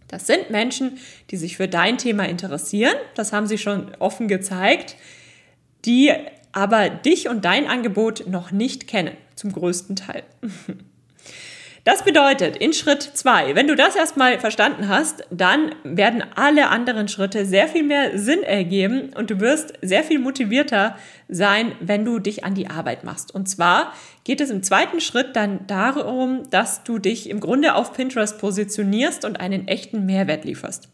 Das 0.09 0.27
sind 0.27 0.51
Menschen, 0.51 0.99
die 1.31 1.37
sich 1.37 1.57
für 1.57 1.67
dein 1.67 1.99
Thema 1.99 2.29
interessieren. 2.29 2.95
Das 3.15 3.33
haben 3.33 3.47
sie 3.47 3.59
schon 3.59 3.95
offen 3.99 4.29
gezeigt, 4.29 4.97
die 5.85 6.13
aber 6.53 6.89
dich 6.89 7.29
und 7.29 7.45
dein 7.45 7.67
Angebot 7.67 8.27
noch 8.29 8.51
nicht 8.51 8.87
kennen, 8.87 9.17
zum 9.35 9.53
größten 9.53 9.97
Teil. 9.97 10.23
Das 11.87 12.03
bedeutet, 12.03 12.57
in 12.57 12.73
Schritt 12.73 13.01
zwei, 13.01 13.55
wenn 13.55 13.69
du 13.69 13.77
das 13.77 13.95
erstmal 13.95 14.41
verstanden 14.41 14.89
hast, 14.89 15.23
dann 15.31 15.73
werden 15.85 16.25
alle 16.35 16.67
anderen 16.67 17.07
Schritte 17.07 17.47
sehr 17.47 17.69
viel 17.69 17.85
mehr 17.85 18.19
Sinn 18.19 18.43
ergeben 18.43 19.11
und 19.15 19.31
du 19.31 19.39
wirst 19.39 19.75
sehr 19.83 20.03
viel 20.03 20.19
motivierter 20.19 20.97
sein, 21.29 21.77
wenn 21.79 22.05
du 22.05 22.19
dich 22.19 22.43
an 22.43 22.57
die 22.57 22.67
Arbeit 22.67 23.05
machst. 23.05 23.33
Und 23.33 23.49
zwar 23.49 23.93
geht 24.25 24.41
es 24.41 24.51
im 24.51 24.65
zweiten 24.65 25.01
Schritt 25.01 25.37
dann 25.37 25.65
darum, 25.69 26.51
dass 26.51 26.83
du 26.83 26.99
dich 26.99 27.31
im 27.31 27.39
Grunde 27.39 27.77
auf 27.77 27.93
Pinterest 27.93 28.37
positionierst 28.37 29.25
und 29.25 29.39
einen 29.39 29.69
echten 29.69 30.07
Mehrwert 30.07 30.45
lieferst. 30.45 30.89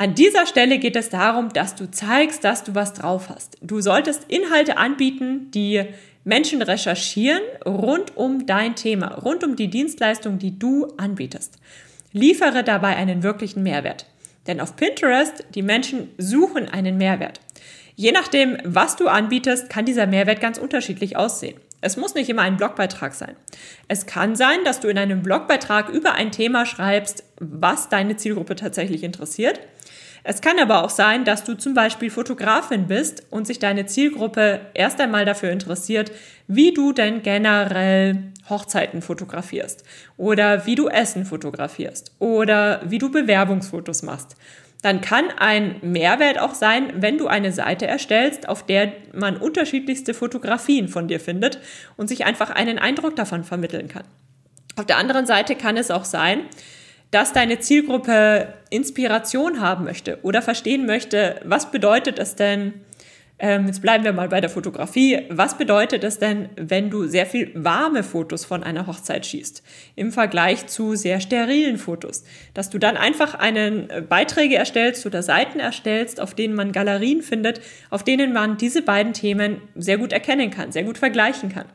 An 0.00 0.14
dieser 0.14 0.46
Stelle 0.46 0.78
geht 0.78 0.96
es 0.96 1.10
darum, 1.10 1.52
dass 1.52 1.74
du 1.74 1.90
zeigst, 1.90 2.42
dass 2.42 2.64
du 2.64 2.74
was 2.74 2.94
drauf 2.94 3.28
hast. 3.28 3.58
Du 3.60 3.82
solltest 3.82 4.24
Inhalte 4.28 4.78
anbieten, 4.78 5.50
die 5.50 5.84
Menschen 6.24 6.62
recherchieren 6.62 7.42
rund 7.66 8.16
um 8.16 8.46
dein 8.46 8.76
Thema, 8.76 9.16
rund 9.16 9.44
um 9.44 9.56
die 9.56 9.68
Dienstleistung, 9.68 10.38
die 10.38 10.58
du 10.58 10.86
anbietest. 10.96 11.58
Liefere 12.14 12.64
dabei 12.64 12.96
einen 12.96 13.22
wirklichen 13.22 13.62
Mehrwert. 13.62 14.06
Denn 14.46 14.62
auf 14.62 14.74
Pinterest, 14.74 15.44
die 15.54 15.60
Menschen 15.60 16.08
suchen 16.16 16.66
einen 16.70 16.96
Mehrwert. 16.96 17.38
Je 17.94 18.12
nachdem, 18.12 18.56
was 18.64 18.96
du 18.96 19.06
anbietest, 19.06 19.68
kann 19.68 19.84
dieser 19.84 20.06
Mehrwert 20.06 20.40
ganz 20.40 20.56
unterschiedlich 20.56 21.18
aussehen. 21.18 21.60
Es 21.82 21.98
muss 21.98 22.14
nicht 22.14 22.30
immer 22.30 22.42
ein 22.42 22.56
Blogbeitrag 22.56 23.12
sein. 23.12 23.36
Es 23.86 24.06
kann 24.06 24.34
sein, 24.34 24.64
dass 24.64 24.80
du 24.80 24.88
in 24.88 24.96
einem 24.96 25.22
Blogbeitrag 25.22 25.90
über 25.90 26.12
ein 26.12 26.32
Thema 26.32 26.64
schreibst, 26.64 27.22
was 27.38 27.90
deine 27.90 28.16
Zielgruppe 28.16 28.56
tatsächlich 28.56 29.02
interessiert. 29.02 29.60
Es 30.22 30.40
kann 30.40 30.58
aber 30.58 30.84
auch 30.84 30.90
sein, 30.90 31.24
dass 31.24 31.44
du 31.44 31.54
zum 31.54 31.74
Beispiel 31.74 32.10
Fotografin 32.10 32.86
bist 32.86 33.24
und 33.30 33.46
sich 33.46 33.58
deine 33.58 33.86
Zielgruppe 33.86 34.60
erst 34.74 35.00
einmal 35.00 35.24
dafür 35.24 35.50
interessiert, 35.50 36.12
wie 36.46 36.74
du 36.74 36.92
denn 36.92 37.22
generell 37.22 38.24
Hochzeiten 38.48 39.00
fotografierst 39.00 39.84
oder 40.16 40.66
wie 40.66 40.74
du 40.74 40.88
Essen 40.88 41.24
fotografierst 41.24 42.12
oder 42.18 42.82
wie 42.84 42.98
du 42.98 43.10
Bewerbungsfotos 43.10 44.02
machst. 44.02 44.36
Dann 44.82 45.00
kann 45.00 45.26
ein 45.38 45.76
Mehrwert 45.82 46.38
auch 46.38 46.54
sein, 46.54 46.94
wenn 46.96 47.18
du 47.18 47.26
eine 47.26 47.52
Seite 47.52 47.86
erstellst, 47.86 48.48
auf 48.48 48.64
der 48.64 48.92
man 49.12 49.36
unterschiedlichste 49.36 50.14
Fotografien 50.14 50.88
von 50.88 51.06
dir 51.06 51.20
findet 51.20 51.58
und 51.96 52.08
sich 52.08 52.24
einfach 52.24 52.50
einen 52.50 52.78
Eindruck 52.78 53.14
davon 53.14 53.44
vermitteln 53.44 53.88
kann. 53.88 54.04
Auf 54.76 54.86
der 54.86 54.96
anderen 54.96 55.26
Seite 55.26 55.54
kann 55.54 55.76
es 55.76 55.90
auch 55.90 56.06
sein, 56.06 56.44
dass 57.10 57.32
deine 57.32 57.58
Zielgruppe 57.58 58.54
Inspiration 58.70 59.60
haben 59.60 59.84
möchte 59.84 60.18
oder 60.22 60.42
verstehen 60.42 60.86
möchte, 60.86 61.40
was 61.44 61.70
bedeutet 61.70 62.18
es 62.18 62.36
denn, 62.36 62.74
ähm, 63.42 63.66
jetzt 63.66 63.80
bleiben 63.80 64.04
wir 64.04 64.12
mal 64.12 64.28
bei 64.28 64.40
der 64.40 64.50
Fotografie, 64.50 65.22
was 65.30 65.56
bedeutet 65.56 66.04
es 66.04 66.18
denn, 66.18 66.50
wenn 66.56 66.90
du 66.90 67.06
sehr 67.06 67.26
viel 67.26 67.50
warme 67.54 68.02
Fotos 68.02 68.44
von 68.44 68.62
einer 68.62 68.86
Hochzeit 68.86 69.24
schießt, 69.24 69.62
im 69.96 70.12
Vergleich 70.12 70.66
zu 70.66 70.94
sehr 70.94 71.20
sterilen 71.20 71.78
Fotos, 71.78 72.22
dass 72.52 72.68
du 72.68 72.78
dann 72.78 72.96
einfach 72.96 73.34
einen 73.34 73.88
äh, 73.88 74.02
Beiträge 74.02 74.56
erstellst 74.56 75.06
oder 75.06 75.22
Seiten 75.22 75.58
erstellst, 75.58 76.20
auf 76.20 76.34
denen 76.34 76.54
man 76.54 76.70
Galerien 76.70 77.22
findet, 77.22 77.60
auf 77.88 78.04
denen 78.04 78.32
man 78.32 78.56
diese 78.56 78.82
beiden 78.82 79.14
Themen 79.14 79.62
sehr 79.74 79.98
gut 79.98 80.12
erkennen 80.12 80.50
kann, 80.50 80.70
sehr 80.70 80.84
gut 80.84 80.98
vergleichen 80.98 81.48
kann. 81.48 81.66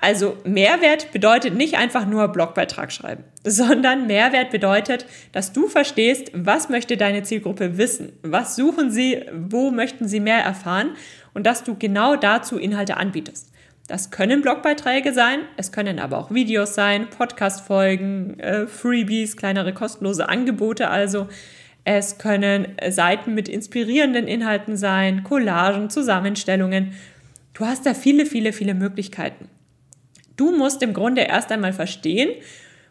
Also 0.00 0.36
Mehrwert 0.44 1.10
bedeutet 1.12 1.54
nicht 1.54 1.76
einfach 1.76 2.06
nur 2.06 2.28
Blogbeitrag 2.28 2.92
schreiben, 2.92 3.24
sondern 3.44 4.06
Mehrwert 4.06 4.50
bedeutet, 4.50 5.06
dass 5.32 5.52
du 5.52 5.68
verstehst, 5.68 6.30
was 6.34 6.68
möchte 6.68 6.96
deine 6.96 7.22
Zielgruppe 7.22 7.78
wissen, 7.78 8.12
was 8.22 8.56
suchen 8.56 8.90
sie, 8.90 9.24
wo 9.32 9.70
möchten 9.70 10.06
sie 10.06 10.20
mehr 10.20 10.38
erfahren 10.38 10.90
und 11.34 11.46
dass 11.46 11.64
du 11.64 11.76
genau 11.76 12.16
dazu 12.16 12.58
Inhalte 12.58 12.96
anbietest. 12.98 13.52
Das 13.88 14.10
können 14.10 14.42
Blogbeiträge 14.42 15.12
sein, 15.12 15.40
es 15.56 15.70
können 15.70 16.00
aber 16.00 16.18
auch 16.18 16.30
Videos 16.32 16.74
sein, 16.74 17.08
Podcast-Folgen, 17.08 18.40
äh, 18.40 18.66
Freebies, 18.66 19.36
kleinere 19.36 19.72
kostenlose 19.72 20.28
Angebote 20.28 20.88
also. 20.90 21.28
Es 21.84 22.18
können 22.18 22.76
Seiten 22.88 23.34
mit 23.34 23.48
inspirierenden 23.48 24.26
Inhalten 24.26 24.76
sein, 24.76 25.22
Collagen, 25.22 25.88
Zusammenstellungen. 25.88 26.94
Du 27.54 27.64
hast 27.64 27.86
da 27.86 27.94
viele, 27.94 28.26
viele, 28.26 28.52
viele 28.52 28.74
Möglichkeiten. 28.74 29.48
Du 30.36 30.56
musst 30.56 30.82
im 30.82 30.92
Grunde 30.92 31.22
erst 31.22 31.50
einmal 31.50 31.72
verstehen, 31.72 32.30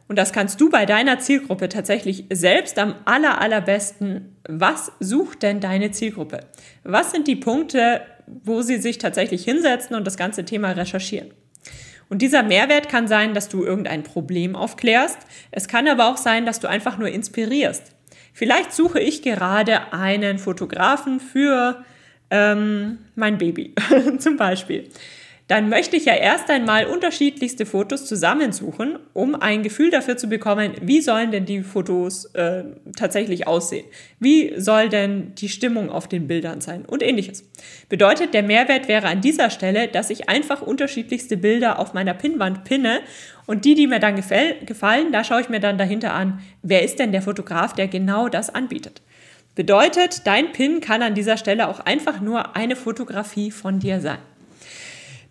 und 0.08 0.18
das 0.20 0.32
kannst 0.32 0.62
du 0.62 0.70
bei 0.70 0.86
deiner 0.86 1.20
Zielgruppe 1.20 1.68
tatsächlich 1.70 2.26
selbst 2.32 2.78
am 2.78 2.96
aller, 3.06 3.42
allerbesten. 3.42 4.36
Was 4.48 4.92
sucht 5.00 5.42
denn 5.42 5.60
deine 5.60 5.92
Zielgruppe? 5.92 6.42
Was 6.84 7.12
sind 7.12 7.28
die 7.28 7.36
Punkte, 7.36 8.02
wo 8.28 8.62
sie 8.62 8.78
sich 8.78 9.00
tatsächlich 9.00 9.44
hinsetzen 9.44 9.96
und 9.96 10.06
das 10.06 10.18
ganze 10.18 10.46
Thema 10.46 10.72
recherchieren? 10.72 11.32
Und 12.08 12.22
dieser 12.22 12.44
Mehrwert 12.44 12.88
kann 12.88 13.08
sein, 13.08 13.34
dass 13.34 13.50
du 13.50 13.64
irgendein 13.64 14.04
Problem 14.04 14.56
aufklärst. 14.56 15.18
Es 15.50 15.68
kann 15.68 15.88
aber 15.88 16.08
auch 16.08 16.18
sein, 16.18 16.46
dass 16.46 16.60
du 16.60 16.70
einfach 16.70 17.00
nur 17.00 17.08
inspirierst. 17.08 17.96
Vielleicht 18.32 18.74
suche 18.74 19.00
ich 19.00 19.24
gerade 19.24 19.92
einen 19.92 20.38
Fotografen 20.38 21.20
für 21.20 21.84
ähm, 22.30 23.00
mein 23.16 23.40
Baby 23.40 23.74
zum 24.20 24.38
Beispiel 24.38 24.88
dann 25.48 25.70
möchte 25.70 25.96
ich 25.96 26.06
ja 26.06 26.16
erst 26.16 26.50
einmal 26.50 26.88
unterschiedlichste 26.88 27.66
Fotos 27.66 28.06
zusammensuchen, 28.06 28.98
um 29.14 29.36
ein 29.36 29.62
Gefühl 29.62 29.92
dafür 29.92 30.18
zu 30.18 30.28
bekommen, 30.28 30.74
wie 30.82 31.02
sollen 31.02 31.32
denn 31.32 31.46
die 31.46 31.62
Fotos 31.62 32.26
äh, 32.34 32.64
tatsächlich 32.96 33.48
aussehen? 33.48 33.86
Wie 34.20 34.54
soll 34.60 34.90
denn 34.90 35.36
die 35.36 35.50
Stimmung 35.50 35.90
auf 35.90 36.08
den 36.08 36.28
Bildern 36.28 36.62
sein 36.62 36.86
und 36.86 37.04
ähnliches. 37.04 37.44
Bedeutet, 37.90 38.34
der 38.34 38.44
Mehrwert 38.44 38.88
wäre 38.88 39.08
an 39.08 39.22
dieser 39.22 39.50
Stelle, 39.50 39.88
dass 39.88 40.10
ich 40.10 40.30
einfach 40.30 40.62
unterschiedlichste 40.62 41.38
Bilder 41.38 41.80
auf 41.80 41.94
meiner 41.94 42.14
Pinnwand 42.14 42.64
pinne 42.64 43.00
und 43.46 43.66
die, 43.66 43.76
die 43.76 43.88
mir 43.88 44.00
dann 44.00 44.16
gefallen, 44.16 45.12
da 45.12 45.24
schaue 45.24 45.42
ich 45.42 45.50
mir 45.50 45.60
dann 45.60 45.78
dahinter 45.78 46.14
an, 46.14 46.40
wer 46.62 46.84
ist 46.84 47.00
denn 47.00 47.12
der 47.12 47.22
Fotograf, 47.22 47.74
der 47.74 47.88
genau 47.88 48.30
das 48.30 48.50
anbietet. 48.54 49.02
Bedeutet, 49.56 50.28
dein 50.28 50.52
Pin 50.52 50.82
kann 50.82 51.02
an 51.02 51.16
dieser 51.16 51.38
Stelle 51.38 51.70
auch 51.70 51.80
einfach 51.80 52.20
nur 52.20 52.56
eine 52.56 52.76
Fotografie 52.76 53.52
von 53.52 53.80
dir 53.80 54.02
sein. 54.02 54.20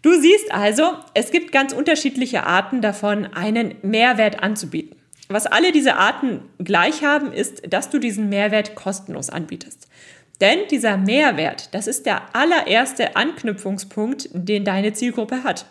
Du 0.05 0.21
siehst 0.21 0.53
also, 0.53 0.97
es 1.15 1.31
gibt 1.31 1.51
ganz 1.51 1.73
unterschiedliche 1.73 2.45
Arten 2.45 2.83
davon, 2.83 3.25
einen 3.33 3.77
Mehrwert 3.81 4.43
anzubieten. 4.43 4.97
Was 5.29 5.47
alle 5.47 5.73
diese 5.73 5.97
Arten 5.97 6.43
gleich 6.59 7.03
haben, 7.03 7.33
ist, 7.33 7.63
dass 7.73 7.89
du 7.89 7.99
diesen 7.99 8.29
Mehrwert 8.29 8.75
kostenlos 8.75 9.31
anbietest. 9.31 9.89
Denn 10.43 10.59
dieser 10.71 10.99
Mehrwert, 10.99 11.75
das 11.75 11.87
ist 11.87 12.05
der 12.05 12.21
allererste 12.35 13.17
Anknüpfungspunkt, 13.17 14.29
den 14.35 14.67
deine 14.67 14.93
Zielgruppe 14.93 15.43
hat. 15.43 15.65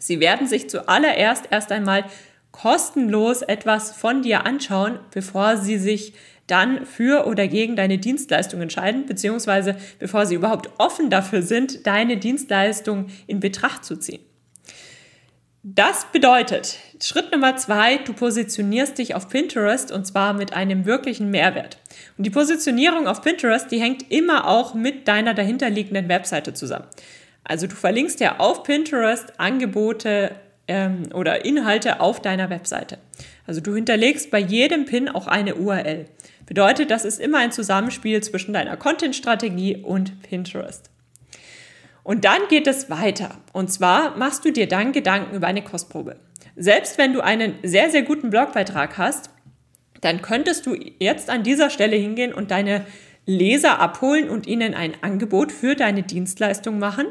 Sie 0.00 0.18
werden 0.18 0.46
sich 0.46 0.70
zuallererst 0.70 1.48
erst 1.50 1.72
einmal 1.72 2.04
kostenlos 2.52 3.42
etwas 3.42 3.92
von 3.92 4.22
dir 4.22 4.46
anschauen, 4.46 4.98
bevor 5.12 5.58
sie 5.58 5.76
sich 5.76 6.14
dann 6.46 6.86
für 6.86 7.26
oder 7.26 7.48
gegen 7.48 7.76
deine 7.76 7.98
Dienstleistung 7.98 8.60
entscheiden, 8.60 9.06
beziehungsweise 9.06 9.76
bevor 9.98 10.26
sie 10.26 10.34
überhaupt 10.34 10.70
offen 10.78 11.10
dafür 11.10 11.42
sind, 11.42 11.86
deine 11.86 12.16
Dienstleistung 12.16 13.06
in 13.26 13.40
Betracht 13.40 13.84
zu 13.84 13.96
ziehen. 13.96 14.20
Das 15.64 16.06
bedeutet, 16.10 16.78
Schritt 17.00 17.30
Nummer 17.30 17.54
zwei, 17.54 17.98
du 17.98 18.14
positionierst 18.14 18.98
dich 18.98 19.14
auf 19.14 19.28
Pinterest 19.28 19.92
und 19.92 20.04
zwar 20.04 20.32
mit 20.32 20.54
einem 20.54 20.86
wirklichen 20.86 21.30
Mehrwert. 21.30 21.78
Und 22.18 22.26
die 22.26 22.30
Positionierung 22.30 23.06
auf 23.06 23.22
Pinterest, 23.22 23.70
die 23.70 23.80
hängt 23.80 24.10
immer 24.10 24.48
auch 24.48 24.74
mit 24.74 25.06
deiner 25.06 25.34
dahinterliegenden 25.34 26.08
Webseite 26.08 26.52
zusammen. 26.52 26.86
Also 27.44 27.68
du 27.68 27.76
verlinkst 27.76 28.18
ja 28.18 28.40
auf 28.40 28.64
Pinterest 28.64 29.38
Angebote 29.38 30.32
ähm, 30.66 31.04
oder 31.14 31.44
Inhalte 31.44 32.00
auf 32.00 32.20
deiner 32.20 32.50
Webseite. 32.50 32.98
Also 33.46 33.60
du 33.60 33.74
hinterlegst 33.74 34.32
bei 34.32 34.38
jedem 34.38 34.84
Pin 34.84 35.08
auch 35.08 35.28
eine 35.28 35.54
URL. 35.54 36.06
Bedeutet, 36.52 36.90
das 36.90 37.06
ist 37.06 37.18
immer 37.18 37.38
ein 37.38 37.50
Zusammenspiel 37.50 38.22
zwischen 38.22 38.52
deiner 38.52 38.76
Content-Strategie 38.76 39.78
und 39.78 40.20
Pinterest. 40.20 40.90
Und 42.02 42.26
dann 42.26 42.42
geht 42.50 42.66
es 42.66 42.90
weiter. 42.90 43.38
Und 43.54 43.72
zwar 43.72 44.18
machst 44.18 44.44
du 44.44 44.52
dir 44.52 44.68
dann 44.68 44.92
Gedanken 44.92 45.34
über 45.34 45.46
eine 45.46 45.64
Kostprobe. 45.64 46.16
Selbst 46.54 46.98
wenn 46.98 47.14
du 47.14 47.22
einen 47.22 47.54
sehr, 47.62 47.88
sehr 47.88 48.02
guten 48.02 48.28
Blogbeitrag 48.28 48.98
hast, 48.98 49.30
dann 50.02 50.20
könntest 50.20 50.66
du 50.66 50.76
jetzt 50.98 51.30
an 51.30 51.42
dieser 51.42 51.70
Stelle 51.70 51.96
hingehen 51.96 52.34
und 52.34 52.50
deine 52.50 52.84
Leser 53.24 53.78
abholen 53.78 54.28
und 54.28 54.46
ihnen 54.46 54.74
ein 54.74 54.92
Angebot 55.00 55.52
für 55.52 55.74
deine 55.74 56.02
Dienstleistung 56.02 56.78
machen. 56.78 57.06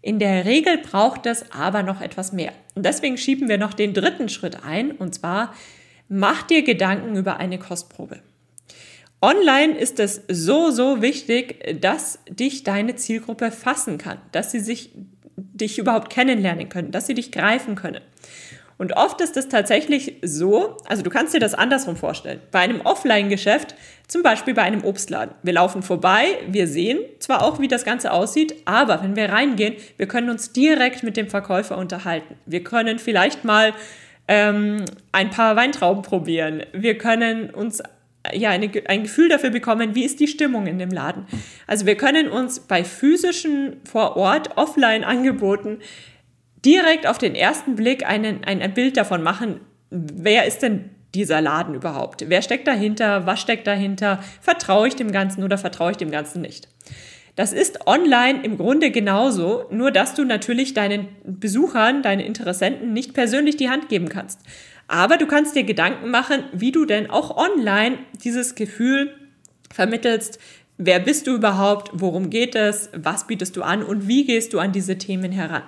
In 0.00 0.20
der 0.20 0.44
Regel 0.44 0.78
braucht 0.78 1.26
es 1.26 1.50
aber 1.50 1.82
noch 1.82 2.00
etwas 2.00 2.32
mehr. 2.32 2.52
Und 2.76 2.86
deswegen 2.86 3.18
schieben 3.18 3.48
wir 3.48 3.58
noch 3.58 3.74
den 3.74 3.94
dritten 3.94 4.28
Schritt 4.28 4.62
ein, 4.64 4.92
und 4.92 5.12
zwar 5.12 5.56
mach 6.08 6.44
dir 6.44 6.62
Gedanken 6.62 7.16
über 7.16 7.38
eine 7.38 7.58
Kostprobe. 7.58 8.20
Online 9.26 9.76
ist 9.76 9.98
es 9.98 10.22
so, 10.28 10.70
so 10.70 11.02
wichtig, 11.02 11.80
dass 11.80 12.20
dich 12.30 12.62
deine 12.62 12.94
Zielgruppe 12.94 13.50
fassen 13.50 13.98
kann, 13.98 14.18
dass 14.30 14.52
sie 14.52 14.60
sich 14.60 14.90
dich 15.36 15.80
überhaupt 15.80 16.10
kennenlernen 16.10 16.68
können, 16.68 16.92
dass 16.92 17.08
sie 17.08 17.14
dich 17.14 17.32
greifen 17.32 17.74
können. 17.74 18.02
Und 18.78 18.96
oft 18.96 19.20
ist 19.20 19.36
es 19.36 19.48
tatsächlich 19.48 20.18
so, 20.22 20.76
also 20.86 21.02
du 21.02 21.10
kannst 21.10 21.34
dir 21.34 21.40
das 21.40 21.54
andersrum 21.54 21.96
vorstellen. 21.96 22.40
Bei 22.52 22.60
einem 22.60 22.82
Offline-Geschäft, 22.82 23.74
zum 24.06 24.22
Beispiel 24.22 24.54
bei 24.54 24.62
einem 24.62 24.84
Obstladen. 24.84 25.34
Wir 25.42 25.54
laufen 25.54 25.82
vorbei, 25.82 26.38
wir 26.46 26.68
sehen 26.68 27.00
zwar 27.18 27.42
auch, 27.42 27.58
wie 27.58 27.66
das 27.66 27.84
Ganze 27.84 28.12
aussieht, 28.12 28.54
aber 28.64 29.02
wenn 29.02 29.16
wir 29.16 29.30
reingehen, 29.30 29.74
wir 29.96 30.06
können 30.06 30.30
uns 30.30 30.52
direkt 30.52 31.02
mit 31.02 31.16
dem 31.16 31.26
Verkäufer 31.26 31.78
unterhalten. 31.78 32.36
Wir 32.46 32.62
können 32.62 33.00
vielleicht 33.00 33.44
mal 33.44 33.72
ähm, 34.28 34.84
ein 35.10 35.30
paar 35.30 35.56
Weintrauben 35.56 36.02
probieren. 36.02 36.62
Wir 36.72 36.96
können 36.96 37.50
uns 37.50 37.82
ja, 38.34 38.50
eine, 38.50 38.70
ein 38.86 39.04
Gefühl 39.04 39.28
dafür 39.28 39.50
bekommen, 39.50 39.94
wie 39.94 40.04
ist 40.04 40.20
die 40.20 40.28
Stimmung 40.28 40.66
in 40.66 40.78
dem 40.78 40.90
Laden. 40.90 41.26
Also 41.66 41.86
wir 41.86 41.96
können 41.96 42.28
uns 42.28 42.60
bei 42.60 42.84
physischen 42.84 43.76
vor 43.84 44.16
Ort 44.16 44.56
Offline-Angeboten 44.56 45.78
direkt 46.64 47.06
auf 47.06 47.18
den 47.18 47.34
ersten 47.34 47.76
Blick 47.76 48.06
einen, 48.06 48.44
ein, 48.44 48.60
ein 48.62 48.74
Bild 48.74 48.96
davon 48.96 49.22
machen, 49.22 49.60
wer 49.90 50.46
ist 50.46 50.62
denn 50.62 50.90
dieser 51.14 51.40
Laden 51.40 51.74
überhaupt? 51.74 52.24
Wer 52.28 52.42
steckt 52.42 52.66
dahinter? 52.66 53.26
Was 53.26 53.40
steckt 53.40 53.66
dahinter? 53.66 54.22
Vertraue 54.40 54.88
ich 54.88 54.96
dem 54.96 55.12
Ganzen 55.12 55.44
oder 55.44 55.58
vertraue 55.58 55.92
ich 55.92 55.96
dem 55.96 56.10
Ganzen 56.10 56.42
nicht? 56.42 56.68
Das 57.36 57.52
ist 57.52 57.86
online 57.86 58.42
im 58.42 58.56
Grunde 58.56 58.90
genauso, 58.90 59.64
nur 59.70 59.90
dass 59.90 60.14
du 60.14 60.24
natürlich 60.24 60.72
deinen 60.72 61.08
Besuchern, 61.24 62.02
deinen 62.02 62.20
Interessenten 62.20 62.94
nicht 62.94 63.12
persönlich 63.12 63.58
die 63.58 63.68
Hand 63.68 63.88
geben 63.90 64.08
kannst. 64.08 64.40
Aber 64.88 65.16
du 65.16 65.26
kannst 65.26 65.56
dir 65.56 65.64
Gedanken 65.64 66.10
machen, 66.10 66.44
wie 66.52 66.72
du 66.72 66.84
denn 66.84 67.10
auch 67.10 67.36
online 67.36 67.98
dieses 68.22 68.54
Gefühl 68.54 69.14
vermittelst, 69.72 70.38
wer 70.78 71.00
bist 71.00 71.26
du 71.26 71.34
überhaupt, 71.34 71.90
worum 71.92 72.30
geht 72.30 72.54
es, 72.54 72.90
was 72.94 73.26
bietest 73.26 73.56
du 73.56 73.62
an 73.62 73.82
und 73.82 74.06
wie 74.06 74.24
gehst 74.24 74.52
du 74.52 74.58
an 74.58 74.72
diese 74.72 74.98
Themen 74.98 75.32
heran. 75.32 75.62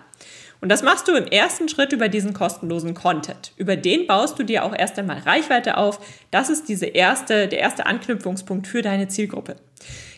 Und 0.60 0.70
das 0.70 0.82
machst 0.82 1.06
du 1.06 1.14
im 1.14 1.26
ersten 1.26 1.68
Schritt 1.68 1.92
über 1.92 2.08
diesen 2.08 2.32
kostenlosen 2.32 2.94
Content. 2.94 3.52
Über 3.56 3.76
den 3.76 4.06
baust 4.06 4.38
du 4.38 4.42
dir 4.42 4.64
auch 4.64 4.74
erst 4.76 4.98
einmal 4.98 5.18
Reichweite 5.18 5.76
auf. 5.76 6.00
Das 6.32 6.50
ist 6.50 6.68
diese 6.68 6.86
erste, 6.86 7.46
der 7.46 7.60
erste 7.60 7.86
Anknüpfungspunkt 7.86 8.66
für 8.66 8.82
deine 8.82 9.06
Zielgruppe. 9.06 9.56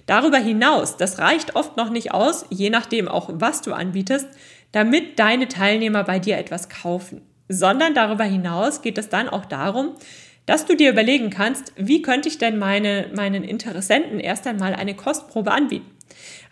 Darüber 0.06 0.38
hinaus, 0.38 0.96
das 0.96 1.18
reicht 1.18 1.56
oft 1.56 1.76
noch 1.76 1.90
nicht 1.90 2.12
aus, 2.12 2.46
je 2.48 2.70
nachdem 2.70 3.06
auch, 3.06 3.28
was 3.34 3.60
du 3.60 3.74
anbietest, 3.74 4.26
damit 4.72 5.18
deine 5.18 5.46
Teilnehmer 5.46 6.04
bei 6.04 6.18
dir 6.18 6.38
etwas 6.38 6.68
kaufen. 6.68 7.20
Sondern 7.52 7.94
darüber 7.94 8.22
hinaus 8.22 8.80
geht 8.80 8.96
es 8.96 9.08
dann 9.08 9.28
auch 9.28 9.44
darum, 9.44 9.96
dass 10.46 10.66
du 10.66 10.76
dir 10.76 10.88
überlegen 10.88 11.30
kannst, 11.30 11.72
wie 11.76 12.00
könnte 12.00 12.28
ich 12.28 12.38
denn 12.38 12.58
meine, 12.58 13.10
meinen 13.12 13.42
Interessenten 13.42 14.20
erst 14.20 14.46
einmal 14.46 14.72
eine 14.72 14.94
Kostprobe 14.94 15.50
anbieten. 15.50 15.90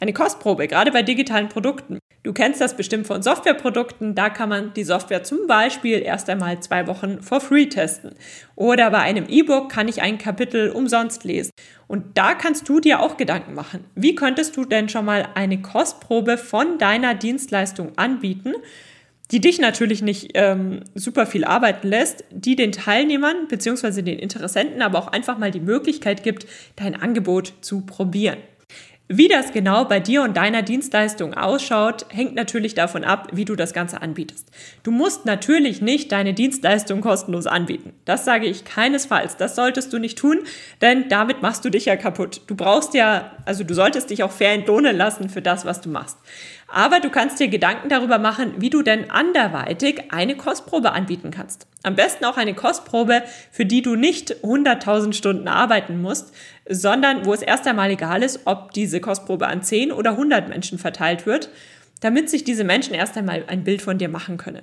Eine 0.01 0.13
Kostprobe, 0.13 0.67
gerade 0.67 0.91
bei 0.91 1.05
digitalen 1.05 1.49
Produkten. 1.49 2.01
Du 2.25 2.33
kennst 2.33 2.61
das 2.61 2.77
bestimmt 2.77 3.07
von 3.07 3.23
Softwareprodukten. 3.23 4.17
Da 4.17 4.29
kann 4.29 4.49
man 4.49 4.75
die 4.75 4.83
Software 4.83 5.23
zum 5.23 5.47
Beispiel 5.47 6.03
erst 6.03 6.29
einmal 6.29 6.59
zwei 6.59 6.89
Wochen 6.89 7.23
for 7.23 7.41
free 7.41 7.67
testen. 7.67 8.17
Oder 8.57 8.91
bei 8.91 8.99
einem 8.99 9.27
E-Book 9.29 9.71
kann 9.71 9.87
ich 9.87 10.03
ein 10.03 10.19
Kapitel 10.19 10.71
umsonst 10.71 11.23
lesen. 11.23 11.53
Und 11.87 12.19
da 12.19 12.35
kannst 12.35 12.69
du 12.69 12.81
dir 12.81 12.99
auch 12.99 13.17
Gedanken 13.17 13.55
machen. 13.55 13.85
Wie 13.95 14.17
könntest 14.17 14.57
du 14.57 14.65
denn 14.65 14.89
schon 14.89 15.05
mal 15.05 15.29
eine 15.37 15.63
Kostprobe 15.63 16.39
von 16.39 16.79
deiner 16.79 17.15
Dienstleistung 17.15 17.97
anbieten? 17.97 18.55
Die 19.31 19.41
dich 19.41 19.61
natürlich 19.61 20.03
nicht 20.03 20.31
ähm, 20.35 20.81
super 20.95 21.27
viel 21.27 21.45
arbeiten 21.45 21.89
lässt, 21.89 22.25
die 22.31 22.57
den 22.57 22.73
Teilnehmern 22.73 23.49
bzw. 23.49 24.03
den 24.03 24.19
Interessenten 24.19 24.83
aber 24.83 24.99
auch 24.99 25.09
einfach 25.09 25.39
mal 25.39 25.51
die 25.51 25.61
Möglichkeit 25.61 26.23
gibt, 26.23 26.47
dein 26.77 26.95
Angebot 26.95 27.53
zu 27.61 27.83
probieren. 27.83 28.39
Wie 29.11 29.29
das 29.29 29.53
genau 29.53 29.87
bei 29.87 30.01
dir 30.01 30.23
und 30.23 30.37
deiner 30.37 30.61
Dienstleistung 30.61 31.33
ausschaut, 31.33 32.05
hängt 32.11 32.35
natürlich 32.35 32.75
davon 32.75 33.05
ab, 33.05 33.29
wie 33.33 33.47
du 33.47 33.57
das 33.57 33.73
Ganze 33.73 34.03
anbietest. 34.03 34.51
Du 34.83 34.91
musst 34.91 35.25
natürlich 35.25 35.81
nicht 35.81 36.13
deine 36.13 36.35
Dienstleistung 36.35 37.01
kostenlos 37.01 37.47
anbieten. 37.47 37.95
Das 38.05 38.27
sage 38.27 38.45
ich 38.45 38.67
keinesfalls. 38.67 39.39
Das 39.39 39.57
solltest 39.57 39.95
du 39.95 39.99
nicht 39.99 40.19
tun, 40.19 40.41
denn 40.83 41.09
damit 41.09 41.41
machst 41.41 41.65
du 41.65 41.71
dich 41.71 41.87
ja 41.87 41.97
kaputt. 41.97 42.43
Du 42.49 42.55
brauchst 42.55 42.93
ja, 42.93 43.33
also 43.47 43.65
du 43.65 43.73
solltest 43.73 44.11
dich 44.11 44.23
auch 44.23 44.31
fair 44.31 44.53
entlohnen 44.53 44.95
lassen 44.95 45.31
für 45.31 45.41
das, 45.41 45.65
was 45.65 45.81
du 45.81 45.89
machst. 45.89 46.19
Aber 46.71 47.01
du 47.01 47.09
kannst 47.09 47.41
dir 47.41 47.49
Gedanken 47.49 47.89
darüber 47.89 48.19
machen, 48.19 48.53
wie 48.59 48.69
du 48.69 48.83
denn 48.83 49.11
anderweitig 49.11 50.13
eine 50.13 50.37
Kostprobe 50.37 50.93
anbieten 50.93 51.31
kannst. 51.31 51.67
Am 51.83 51.95
besten 51.95 52.27
auch 52.27 52.37
eine 52.37 52.53
Kostprobe, 52.53 53.23
für 53.51 53.65
die 53.65 53.81
du 53.81 53.97
nicht 53.97 54.45
100.000 54.45 55.15
Stunden 55.15 55.49
arbeiten 55.49 56.03
musst, 56.03 56.35
sondern 56.69 57.25
wo 57.25 57.33
es 57.33 57.43
erst 57.43 57.67
einmal 57.67 57.91
egal 57.91 58.23
ist, 58.23 58.41
ob 58.45 58.73
diese 58.73 59.01
Kostprobe 59.01 59.47
an 59.47 59.63
10 59.63 59.93
oder 59.93 60.11
100 60.13 60.49
Menschen 60.49 60.79
verteilt 60.79 61.27
wird, 61.27 61.51
damit 62.01 62.31
sich 62.31 62.45
diese 62.45 62.65
Menschen 62.65 62.95
erst 62.95 63.17
einmal 63.17 63.45
ein 63.49 63.65
Bild 63.65 63.83
von 63.83 63.99
dir 63.99 64.09
machen 64.09 64.37
können. 64.37 64.63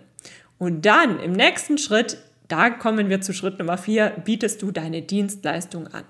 Und 0.57 0.85
dann 0.85 1.19
im 1.19 1.33
nächsten 1.33 1.77
Schritt, 1.77 2.17
da 2.47 2.69
kommen 2.69 3.09
wir 3.09 3.21
zu 3.21 3.33
Schritt 3.33 3.59
Nummer 3.59 3.77
4, 3.77 4.21
bietest 4.23 4.61
du 4.61 4.71
deine 4.71 5.01
Dienstleistung 5.01 5.87
an. 5.87 6.03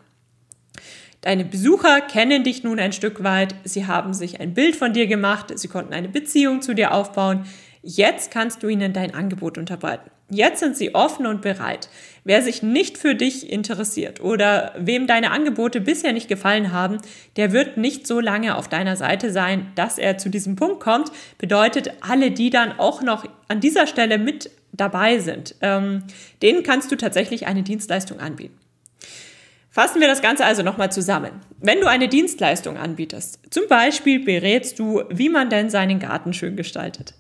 Deine 1.22 1.46
Besucher 1.46 2.02
kennen 2.02 2.44
dich 2.44 2.64
nun 2.64 2.80
ein 2.80 2.94
Stück 2.94 3.24
weit, 3.24 3.56
sie 3.64 3.88
haben 3.88 4.14
sich 4.14 4.40
ein 4.40 4.54
Bild 4.54 4.76
von 4.76 4.94
dir 4.94 5.08
gemacht, 5.08 5.58
sie 5.58 5.68
konnten 5.68 5.94
eine 5.94 6.10
Beziehung 6.10 6.62
zu 6.62 6.76
dir 6.76 6.94
aufbauen. 6.94 7.46
Jetzt 7.82 8.30
kannst 8.30 8.62
du 8.62 8.68
ihnen 8.68 8.94
dein 8.94 9.16
Angebot 9.16 9.58
unterbreiten. 9.58 10.12
Jetzt 10.30 10.60
sind 10.60 10.76
sie 10.76 10.96
offen 10.96 11.28
und 11.28 11.42
bereit. 11.42 11.88
Wer 12.24 12.42
sich 12.42 12.64
nicht 12.64 12.98
für 12.98 13.14
dich 13.14 13.52
interessiert 13.52 14.20
oder 14.20 14.74
wem 14.76 15.06
deine 15.06 15.30
Angebote 15.30 15.80
bisher 15.80 16.14
nicht 16.14 16.28
gefallen 16.28 16.72
haben, 16.72 16.98
der 17.36 17.52
wird 17.52 17.78
nicht 17.78 18.08
so 18.08 18.20
lange 18.20 18.58
auf 18.58 18.68
deiner 18.68 18.96
Seite 18.96 19.32
sein, 19.32 19.72
dass 19.76 20.00
er 20.00 20.18
zu 20.18 20.30
diesem 20.30 20.56
Punkt 20.56 20.80
kommt. 20.80 21.12
Bedeutet, 21.38 21.92
alle, 22.02 22.32
die 22.32 22.50
dann 22.50 22.80
auch 22.80 23.04
noch 23.04 23.26
an 23.48 23.60
dieser 23.60 23.86
Stelle 23.86 24.18
mit 24.18 24.50
dabei 24.72 25.20
sind, 25.20 25.56
ähm, 25.62 26.04
denen 26.42 26.64
kannst 26.64 26.92
du 26.92 26.96
tatsächlich 26.96 27.46
eine 27.46 27.62
Dienstleistung 27.62 28.20
anbieten. 28.20 28.58
Fassen 29.70 30.02
wir 30.02 30.08
das 30.08 30.22
Ganze 30.22 30.46
also 30.46 30.64
nochmal 30.64 30.92
zusammen. 30.92 31.32
Wenn 31.60 31.82
du 31.82 31.88
eine 31.88 32.08
Dienstleistung 32.08 32.78
anbietest, 32.78 33.40
zum 33.52 33.68
Beispiel 33.68 34.24
berätst 34.24 34.80
du, 34.80 35.04
wie 35.10 35.30
man 35.30 35.50
denn 35.50 35.70
seinen 35.70 36.00
Garten 36.00 36.34
schön 36.34 36.56
gestaltet, 36.56 37.14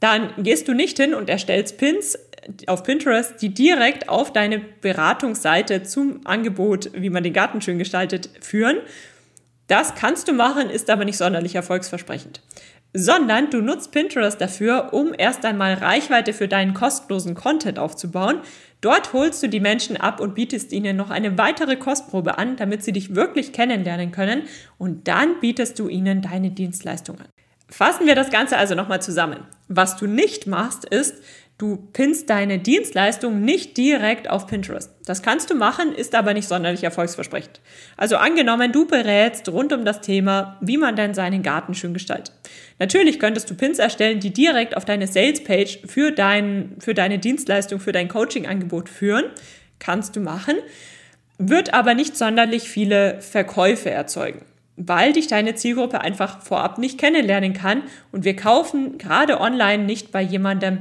dann 0.00 0.30
gehst 0.36 0.66
du 0.66 0.74
nicht 0.74 0.98
hin 0.98 1.14
und 1.14 1.30
erstellst 1.30 1.78
Pins 1.78 2.18
auf 2.66 2.82
Pinterest, 2.82 3.40
die 3.40 3.54
direkt 3.54 4.08
auf 4.08 4.32
deine 4.32 4.58
Beratungsseite 4.58 5.82
zum 5.82 6.20
Angebot, 6.24 6.90
wie 6.94 7.10
man 7.10 7.22
den 7.22 7.32
Garten 7.32 7.60
schön 7.60 7.78
gestaltet, 7.78 8.30
führen. 8.40 8.78
Das 9.68 9.94
kannst 9.94 10.28
du 10.28 10.32
machen, 10.32 10.70
ist 10.70 10.90
aber 10.90 11.04
nicht 11.04 11.18
sonderlich 11.18 11.54
erfolgsversprechend 11.54 12.40
sondern 12.94 13.50
du 13.50 13.60
nutzt 13.60 13.92
Pinterest 13.92 14.40
dafür, 14.40 14.92
um 14.92 15.12
erst 15.16 15.44
einmal 15.44 15.74
Reichweite 15.74 16.32
für 16.32 16.48
deinen 16.48 16.74
kostenlosen 16.74 17.34
Content 17.34 17.78
aufzubauen. 17.78 18.40
Dort 18.80 19.12
holst 19.12 19.42
du 19.42 19.48
die 19.48 19.60
Menschen 19.60 19.96
ab 19.96 20.20
und 20.20 20.34
bietest 20.34 20.72
ihnen 20.72 20.96
noch 20.96 21.10
eine 21.10 21.38
weitere 21.38 21.76
Kostprobe 21.76 22.36
an, 22.36 22.56
damit 22.56 22.82
sie 22.82 22.92
dich 22.92 23.14
wirklich 23.14 23.52
kennenlernen 23.52 24.12
können 24.12 24.42
und 24.76 25.08
dann 25.08 25.40
bietest 25.40 25.78
du 25.78 25.88
ihnen 25.88 26.20
deine 26.20 26.50
Dienstleistung 26.50 27.18
an. 27.18 27.28
Fassen 27.68 28.06
wir 28.06 28.14
das 28.14 28.30
Ganze 28.30 28.58
also 28.58 28.74
nochmal 28.74 29.00
zusammen. 29.00 29.46
Was 29.68 29.96
du 29.96 30.06
nicht 30.06 30.46
machst, 30.46 30.84
ist, 30.84 31.22
Du 31.62 31.76
pinnst 31.92 32.28
deine 32.28 32.58
Dienstleistung 32.58 33.42
nicht 33.42 33.76
direkt 33.76 34.28
auf 34.28 34.48
Pinterest. 34.48 34.90
Das 35.06 35.22
kannst 35.22 35.48
du 35.48 35.54
machen, 35.54 35.94
ist 35.94 36.16
aber 36.16 36.34
nicht 36.34 36.48
sonderlich 36.48 36.82
erfolgsversprechend. 36.82 37.60
Also 37.96 38.16
angenommen, 38.16 38.72
du 38.72 38.84
berätst 38.84 39.48
rund 39.48 39.72
um 39.72 39.84
das 39.84 40.00
Thema, 40.00 40.58
wie 40.60 40.76
man 40.76 40.96
denn 40.96 41.14
seinen 41.14 41.44
Garten 41.44 41.74
schön 41.74 41.94
gestaltet. 41.94 42.32
Natürlich 42.80 43.20
könntest 43.20 43.48
du 43.48 43.54
Pins 43.54 43.78
erstellen, 43.78 44.18
die 44.18 44.32
direkt 44.32 44.76
auf 44.76 44.84
deine 44.84 45.06
Salespage 45.06 45.78
für, 45.86 46.10
dein, 46.10 46.74
für 46.80 46.94
deine 46.94 47.20
Dienstleistung, 47.20 47.78
für 47.78 47.92
dein 47.92 48.08
Coaching-Angebot 48.08 48.88
führen. 48.88 49.26
Kannst 49.78 50.16
du 50.16 50.20
machen. 50.20 50.56
Wird 51.38 51.74
aber 51.74 51.94
nicht 51.94 52.16
sonderlich 52.16 52.64
viele 52.64 53.20
Verkäufe 53.20 53.88
erzeugen 53.88 54.44
weil 54.78 55.12
dich 55.12 55.26
deine 55.26 55.54
Zielgruppe 55.54 56.00
einfach 56.00 56.40
vorab 56.40 56.78
nicht 56.78 56.98
kennenlernen 56.98 57.52
kann. 57.52 57.82
Und 58.10 58.24
wir 58.24 58.34
kaufen 58.34 58.96
gerade 58.96 59.38
online 59.38 59.84
nicht 59.84 60.10
bei 60.10 60.22
jemandem, 60.22 60.80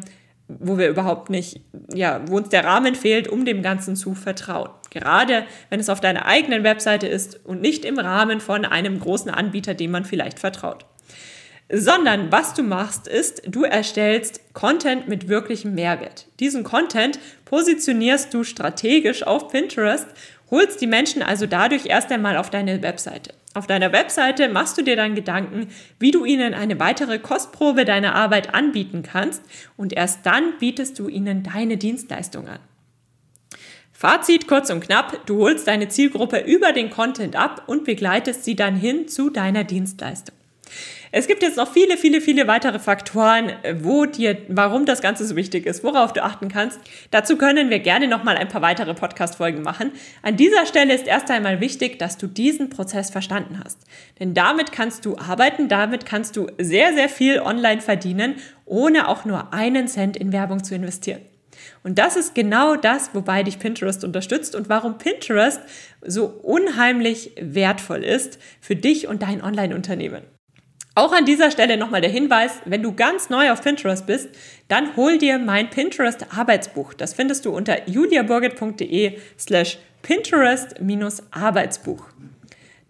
wo 0.60 0.78
wir 0.78 0.90
überhaupt 0.90 1.30
nicht, 1.30 1.62
ja, 1.94 2.22
wo 2.28 2.38
uns 2.38 2.50
der 2.50 2.64
Rahmen 2.64 2.96
fehlt, 2.96 3.28
um 3.28 3.46
dem 3.46 3.62
Ganzen 3.62 3.96
zu 3.96 4.14
vertrauen. 4.14 4.70
Gerade 4.90 5.46
wenn 5.70 5.80
es 5.80 5.90
auf 5.90 6.02
deiner 6.02 6.26
eigenen 6.26 6.64
Webseite 6.64 7.08
ist 7.08 7.40
und 7.46 7.62
nicht 7.62 7.86
im 7.86 7.98
Rahmen 7.98 8.42
von 8.42 8.66
einem 8.66 9.00
großen 9.00 9.32
Anbieter, 9.32 9.74
dem 9.74 9.92
man 9.92 10.06
vielleicht 10.06 10.40
vertraut. 10.40 10.86
Sondern 11.74 12.32
was 12.32 12.54
du 12.54 12.64
machst, 12.64 13.08
ist, 13.08 13.44
du 13.48 13.64
erstellst 13.64 14.54
Content 14.54 15.08
mit 15.08 15.30
wirklichem 15.30 15.74
Mehrwert. 15.74 16.28
Diesen 16.42 16.64
Content 16.64 17.18
positionierst 17.46 18.34
du 18.34 18.44
strategisch 18.44 19.26
auf 19.26 19.48
Pinterest, 19.48 20.08
holst 20.50 20.82
die 20.82 20.88
Menschen 20.88 21.24
also 21.24 21.46
dadurch 21.46 21.86
erst 21.86 22.12
einmal 22.12 22.36
auf 22.36 22.50
deine 22.50 22.84
Webseite. 22.84 23.34
Auf 23.54 23.68
deiner 23.68 23.92
Webseite 23.92 24.48
machst 24.48 24.78
du 24.78 24.82
dir 24.82 24.96
dann 24.96 25.14
Gedanken, 25.14 25.68
wie 26.00 26.12
du 26.12 26.24
ihnen 26.24 26.54
eine 26.54 26.80
weitere 26.80 27.20
Kostprobe 27.20 27.84
deiner 27.84 28.16
Arbeit 28.16 28.54
anbieten 28.54 29.04
kannst 29.04 29.42
und 29.76 29.92
erst 29.92 30.26
dann 30.26 30.58
bietest 30.60 30.98
du 31.00 31.10
ihnen 31.10 31.44
deine 31.44 31.76
Dienstleistung 31.76 32.48
an. 32.48 32.60
Fazit 33.92 34.48
kurz 34.48 34.70
und 34.70 34.80
knapp, 34.80 35.26
du 35.28 35.40
holst 35.44 35.68
deine 35.68 35.90
Zielgruppe 35.90 36.40
über 36.40 36.72
den 36.72 36.90
Content 36.90 37.36
ab 37.36 37.64
und 37.68 37.84
begleitest 37.84 38.46
sie 38.46 38.56
dann 38.56 38.76
hin 38.76 39.08
zu 39.08 39.30
deiner 39.30 39.66
Dienstleistung. 39.66 40.36
Es 41.13 41.28
gibt 41.28 41.43
jetzt 41.43 41.58
noch 41.58 41.69
viele, 41.69 41.97
viele, 41.97 42.21
viele 42.21 42.47
weitere 42.47 42.80
Faktoren, 42.80 43.52
wo 43.82 44.06
dir, 44.06 44.38
warum 44.47 44.86
das 44.86 45.02
Ganze 45.02 45.26
so 45.26 45.36
wichtig 45.36 45.65
ist, 45.65 45.84
worauf 45.84 46.13
du 46.13 46.24
achten 46.24 46.47
kannst. 46.47 46.80
Dazu 47.12 47.36
können 47.36 47.69
wir 47.69 47.80
gerne 47.80 48.08
noch 48.08 48.24
mal 48.24 48.38
ein 48.38 48.47
paar 48.47 48.62
weitere 48.62 48.93
Podcast-Folgen 48.93 49.62
machen. 49.62 49.91
An 50.21 50.38
dieser 50.38 50.65
Stelle 50.65 50.93
ist 50.93 51.08
erst 51.08 51.30
einmal 51.30 51.60
wichtig, 51.60 52.00
dass 52.00 52.17
du 52.17 52.28
diesen 52.28 52.69
Prozess 52.69 53.10
verstanden 53.10 53.60
hast. 53.62 53.80
Denn 54.21 54.34
damit 54.34 54.71
kannst 54.71 55.06
du 55.06 55.17
arbeiten, 55.17 55.67
damit 55.67 56.06
kannst 56.06 56.38
du 56.38 56.47
sehr, 56.58 56.93
sehr 56.93 57.10
viel 57.10 57.41
online 57.41 57.82
verdienen, 57.82 58.36
ohne 58.63 59.10
auch 59.10 59.26
nur 59.26 59.54
einen 59.54 59.89
Cent 59.89 60.15
in 60.15 60.32
Werbung 60.32 60.63
zu 60.63 60.76
investieren. 60.76 61.19
Und 61.84 62.00
das 62.00 62.15
ist 62.15 62.36
genau 62.36 62.78
das, 62.78 63.13
wobei 63.13 63.43
dich 63.43 63.60
Pinterest 63.60 64.06
unterstützt 64.06 64.56
und 64.56 64.69
warum 64.69 64.97
Pinterest 64.97 65.60
so 66.02 66.28
unheimlich 66.28 67.32
wertvoll 67.38 68.06
ist 68.06 68.39
für 68.62 68.78
dich 68.78 69.10
und 69.10 69.24
dein 69.24 69.43
Online-Unternehmen. 69.43 70.24
Auch 70.94 71.14
an 71.14 71.24
dieser 71.24 71.52
Stelle 71.52 71.78
nochmal 71.78 72.02
der 72.02 72.10
Hinweis, 72.10 72.60
wenn 72.66 72.84
du 72.84 72.94
ganz 72.94 73.30
neu 73.30 73.50
auf 73.52 73.62
Pinterest 73.62 74.06
bist, 74.06 74.28
dann 74.68 74.98
hol 74.98 75.18
dir 75.18 75.40
mein 75.40 75.70
Pinterest 75.70 76.26
Arbeitsbuch. 76.36 76.94
Das 76.94 77.14
findest 77.14 77.46
du 77.46 77.56
unter 77.56 77.88
juliaburgit.de 77.88 79.18
slash 79.40 79.78
Pinterest-Arbeitsbuch. 80.02 82.04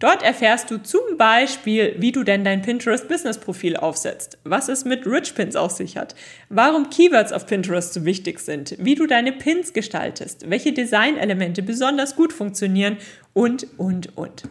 Dort 0.02 0.22
erfährst 0.24 0.70
du 0.72 0.78
zum 0.78 1.16
Beispiel, 1.16 1.94
wie 1.98 2.10
du 2.10 2.24
denn 2.24 2.42
dein 2.42 2.60
Pinterest 2.60 3.06
Business 3.06 3.38
Profil 3.38 3.76
aufsetzt, 3.76 4.36
was 4.42 4.68
es 4.68 4.84
mit 4.84 5.06
Rich 5.06 5.36
Pins 5.36 5.54
auf 5.54 5.70
sich 5.70 5.96
hat, 5.96 6.16
warum 6.48 6.90
Keywords 6.90 7.32
auf 7.32 7.46
Pinterest 7.46 7.94
so 7.94 8.04
wichtig 8.04 8.40
sind, 8.40 8.74
wie 8.80 8.96
du 8.96 9.06
deine 9.06 9.30
Pins 9.30 9.72
gestaltest, 9.72 10.50
welche 10.50 10.72
Designelemente 10.72 11.62
besonders 11.62 12.16
gut 12.16 12.32
funktionieren 12.32 12.96
und, 13.32 13.68
und, 13.78 14.18
und. 14.18 14.42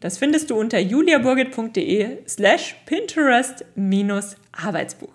Das 0.00 0.18
findest 0.18 0.50
du 0.50 0.60
unter 0.60 0.78
juliaburgit.de 0.78 2.18
slash 2.28 2.76
Pinterest-Arbeitsbuch. 2.84 5.14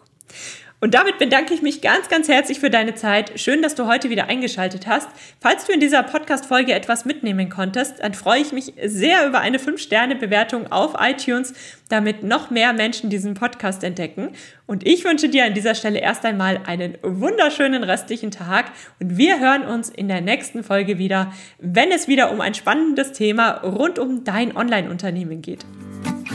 Und 0.84 0.96
damit 0.96 1.18
bedanke 1.18 1.54
ich 1.54 1.62
mich 1.62 1.80
ganz, 1.80 2.10
ganz 2.10 2.28
herzlich 2.28 2.60
für 2.60 2.70
deine 2.70 2.94
Zeit. 2.94 3.40
Schön, 3.40 3.62
dass 3.62 3.74
du 3.74 3.88
heute 3.88 4.10
wieder 4.10 4.28
eingeschaltet 4.28 4.86
hast. 4.86 5.08
Falls 5.40 5.64
du 5.64 5.72
in 5.72 5.80
dieser 5.80 6.04
Podcast-Folge 6.04 6.74
etwas 6.74 7.06
mitnehmen 7.06 7.48
konntest, 7.48 8.04
dann 8.04 8.14
freue 8.14 8.42
ich 8.42 8.52
mich 8.52 8.74
sehr 8.84 9.26
über 9.26 9.40
eine 9.40 9.60
5-Sterne-Bewertung 9.60 10.70
auf 10.74 10.96
iTunes, 11.00 11.54
damit 11.88 12.24
noch 12.24 12.50
mehr 12.50 12.74
Menschen 12.74 13.10
diesen 13.10 13.34
Podcast 13.34 13.82
entdecken. 13.86 14.32
Und 14.66 14.86
ich 14.86 15.06
wünsche 15.06 15.30
dir 15.30 15.46
an 15.46 15.54
dieser 15.54 15.74
Stelle 15.74 16.00
erst 16.00 16.26
einmal 16.26 16.60
einen 16.66 16.98
wunderschönen 17.02 17.86
restlichen 17.86 18.32
Tag 18.32 18.66
und 19.00 19.18
wir 19.18 19.40
hören 19.40 19.64
uns 19.64 19.90
in 19.90 20.10
der 20.10 20.20
nächsten 20.20 20.66
Folge 20.66 20.98
wieder, 20.98 21.32
wenn 21.60 21.94
es 21.94 22.10
wieder 22.10 22.30
um 22.30 22.42
ein 22.42 22.56
spannendes 22.56 23.14
Thema 23.14 23.62
rund 23.62 24.00
um 24.00 24.26
dein 24.26 24.54
Online-Unternehmen 24.54 25.42
geht. 25.42 25.66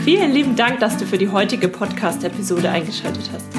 Vielen 0.03 0.33
lieben 0.33 0.55
Dank, 0.55 0.79
dass 0.79 0.97
du 0.97 1.05
für 1.05 1.19
die 1.19 1.29
heutige 1.29 1.67
Podcast-Episode 1.67 2.71
eingeschaltet 2.71 3.29
hast. 3.31 3.58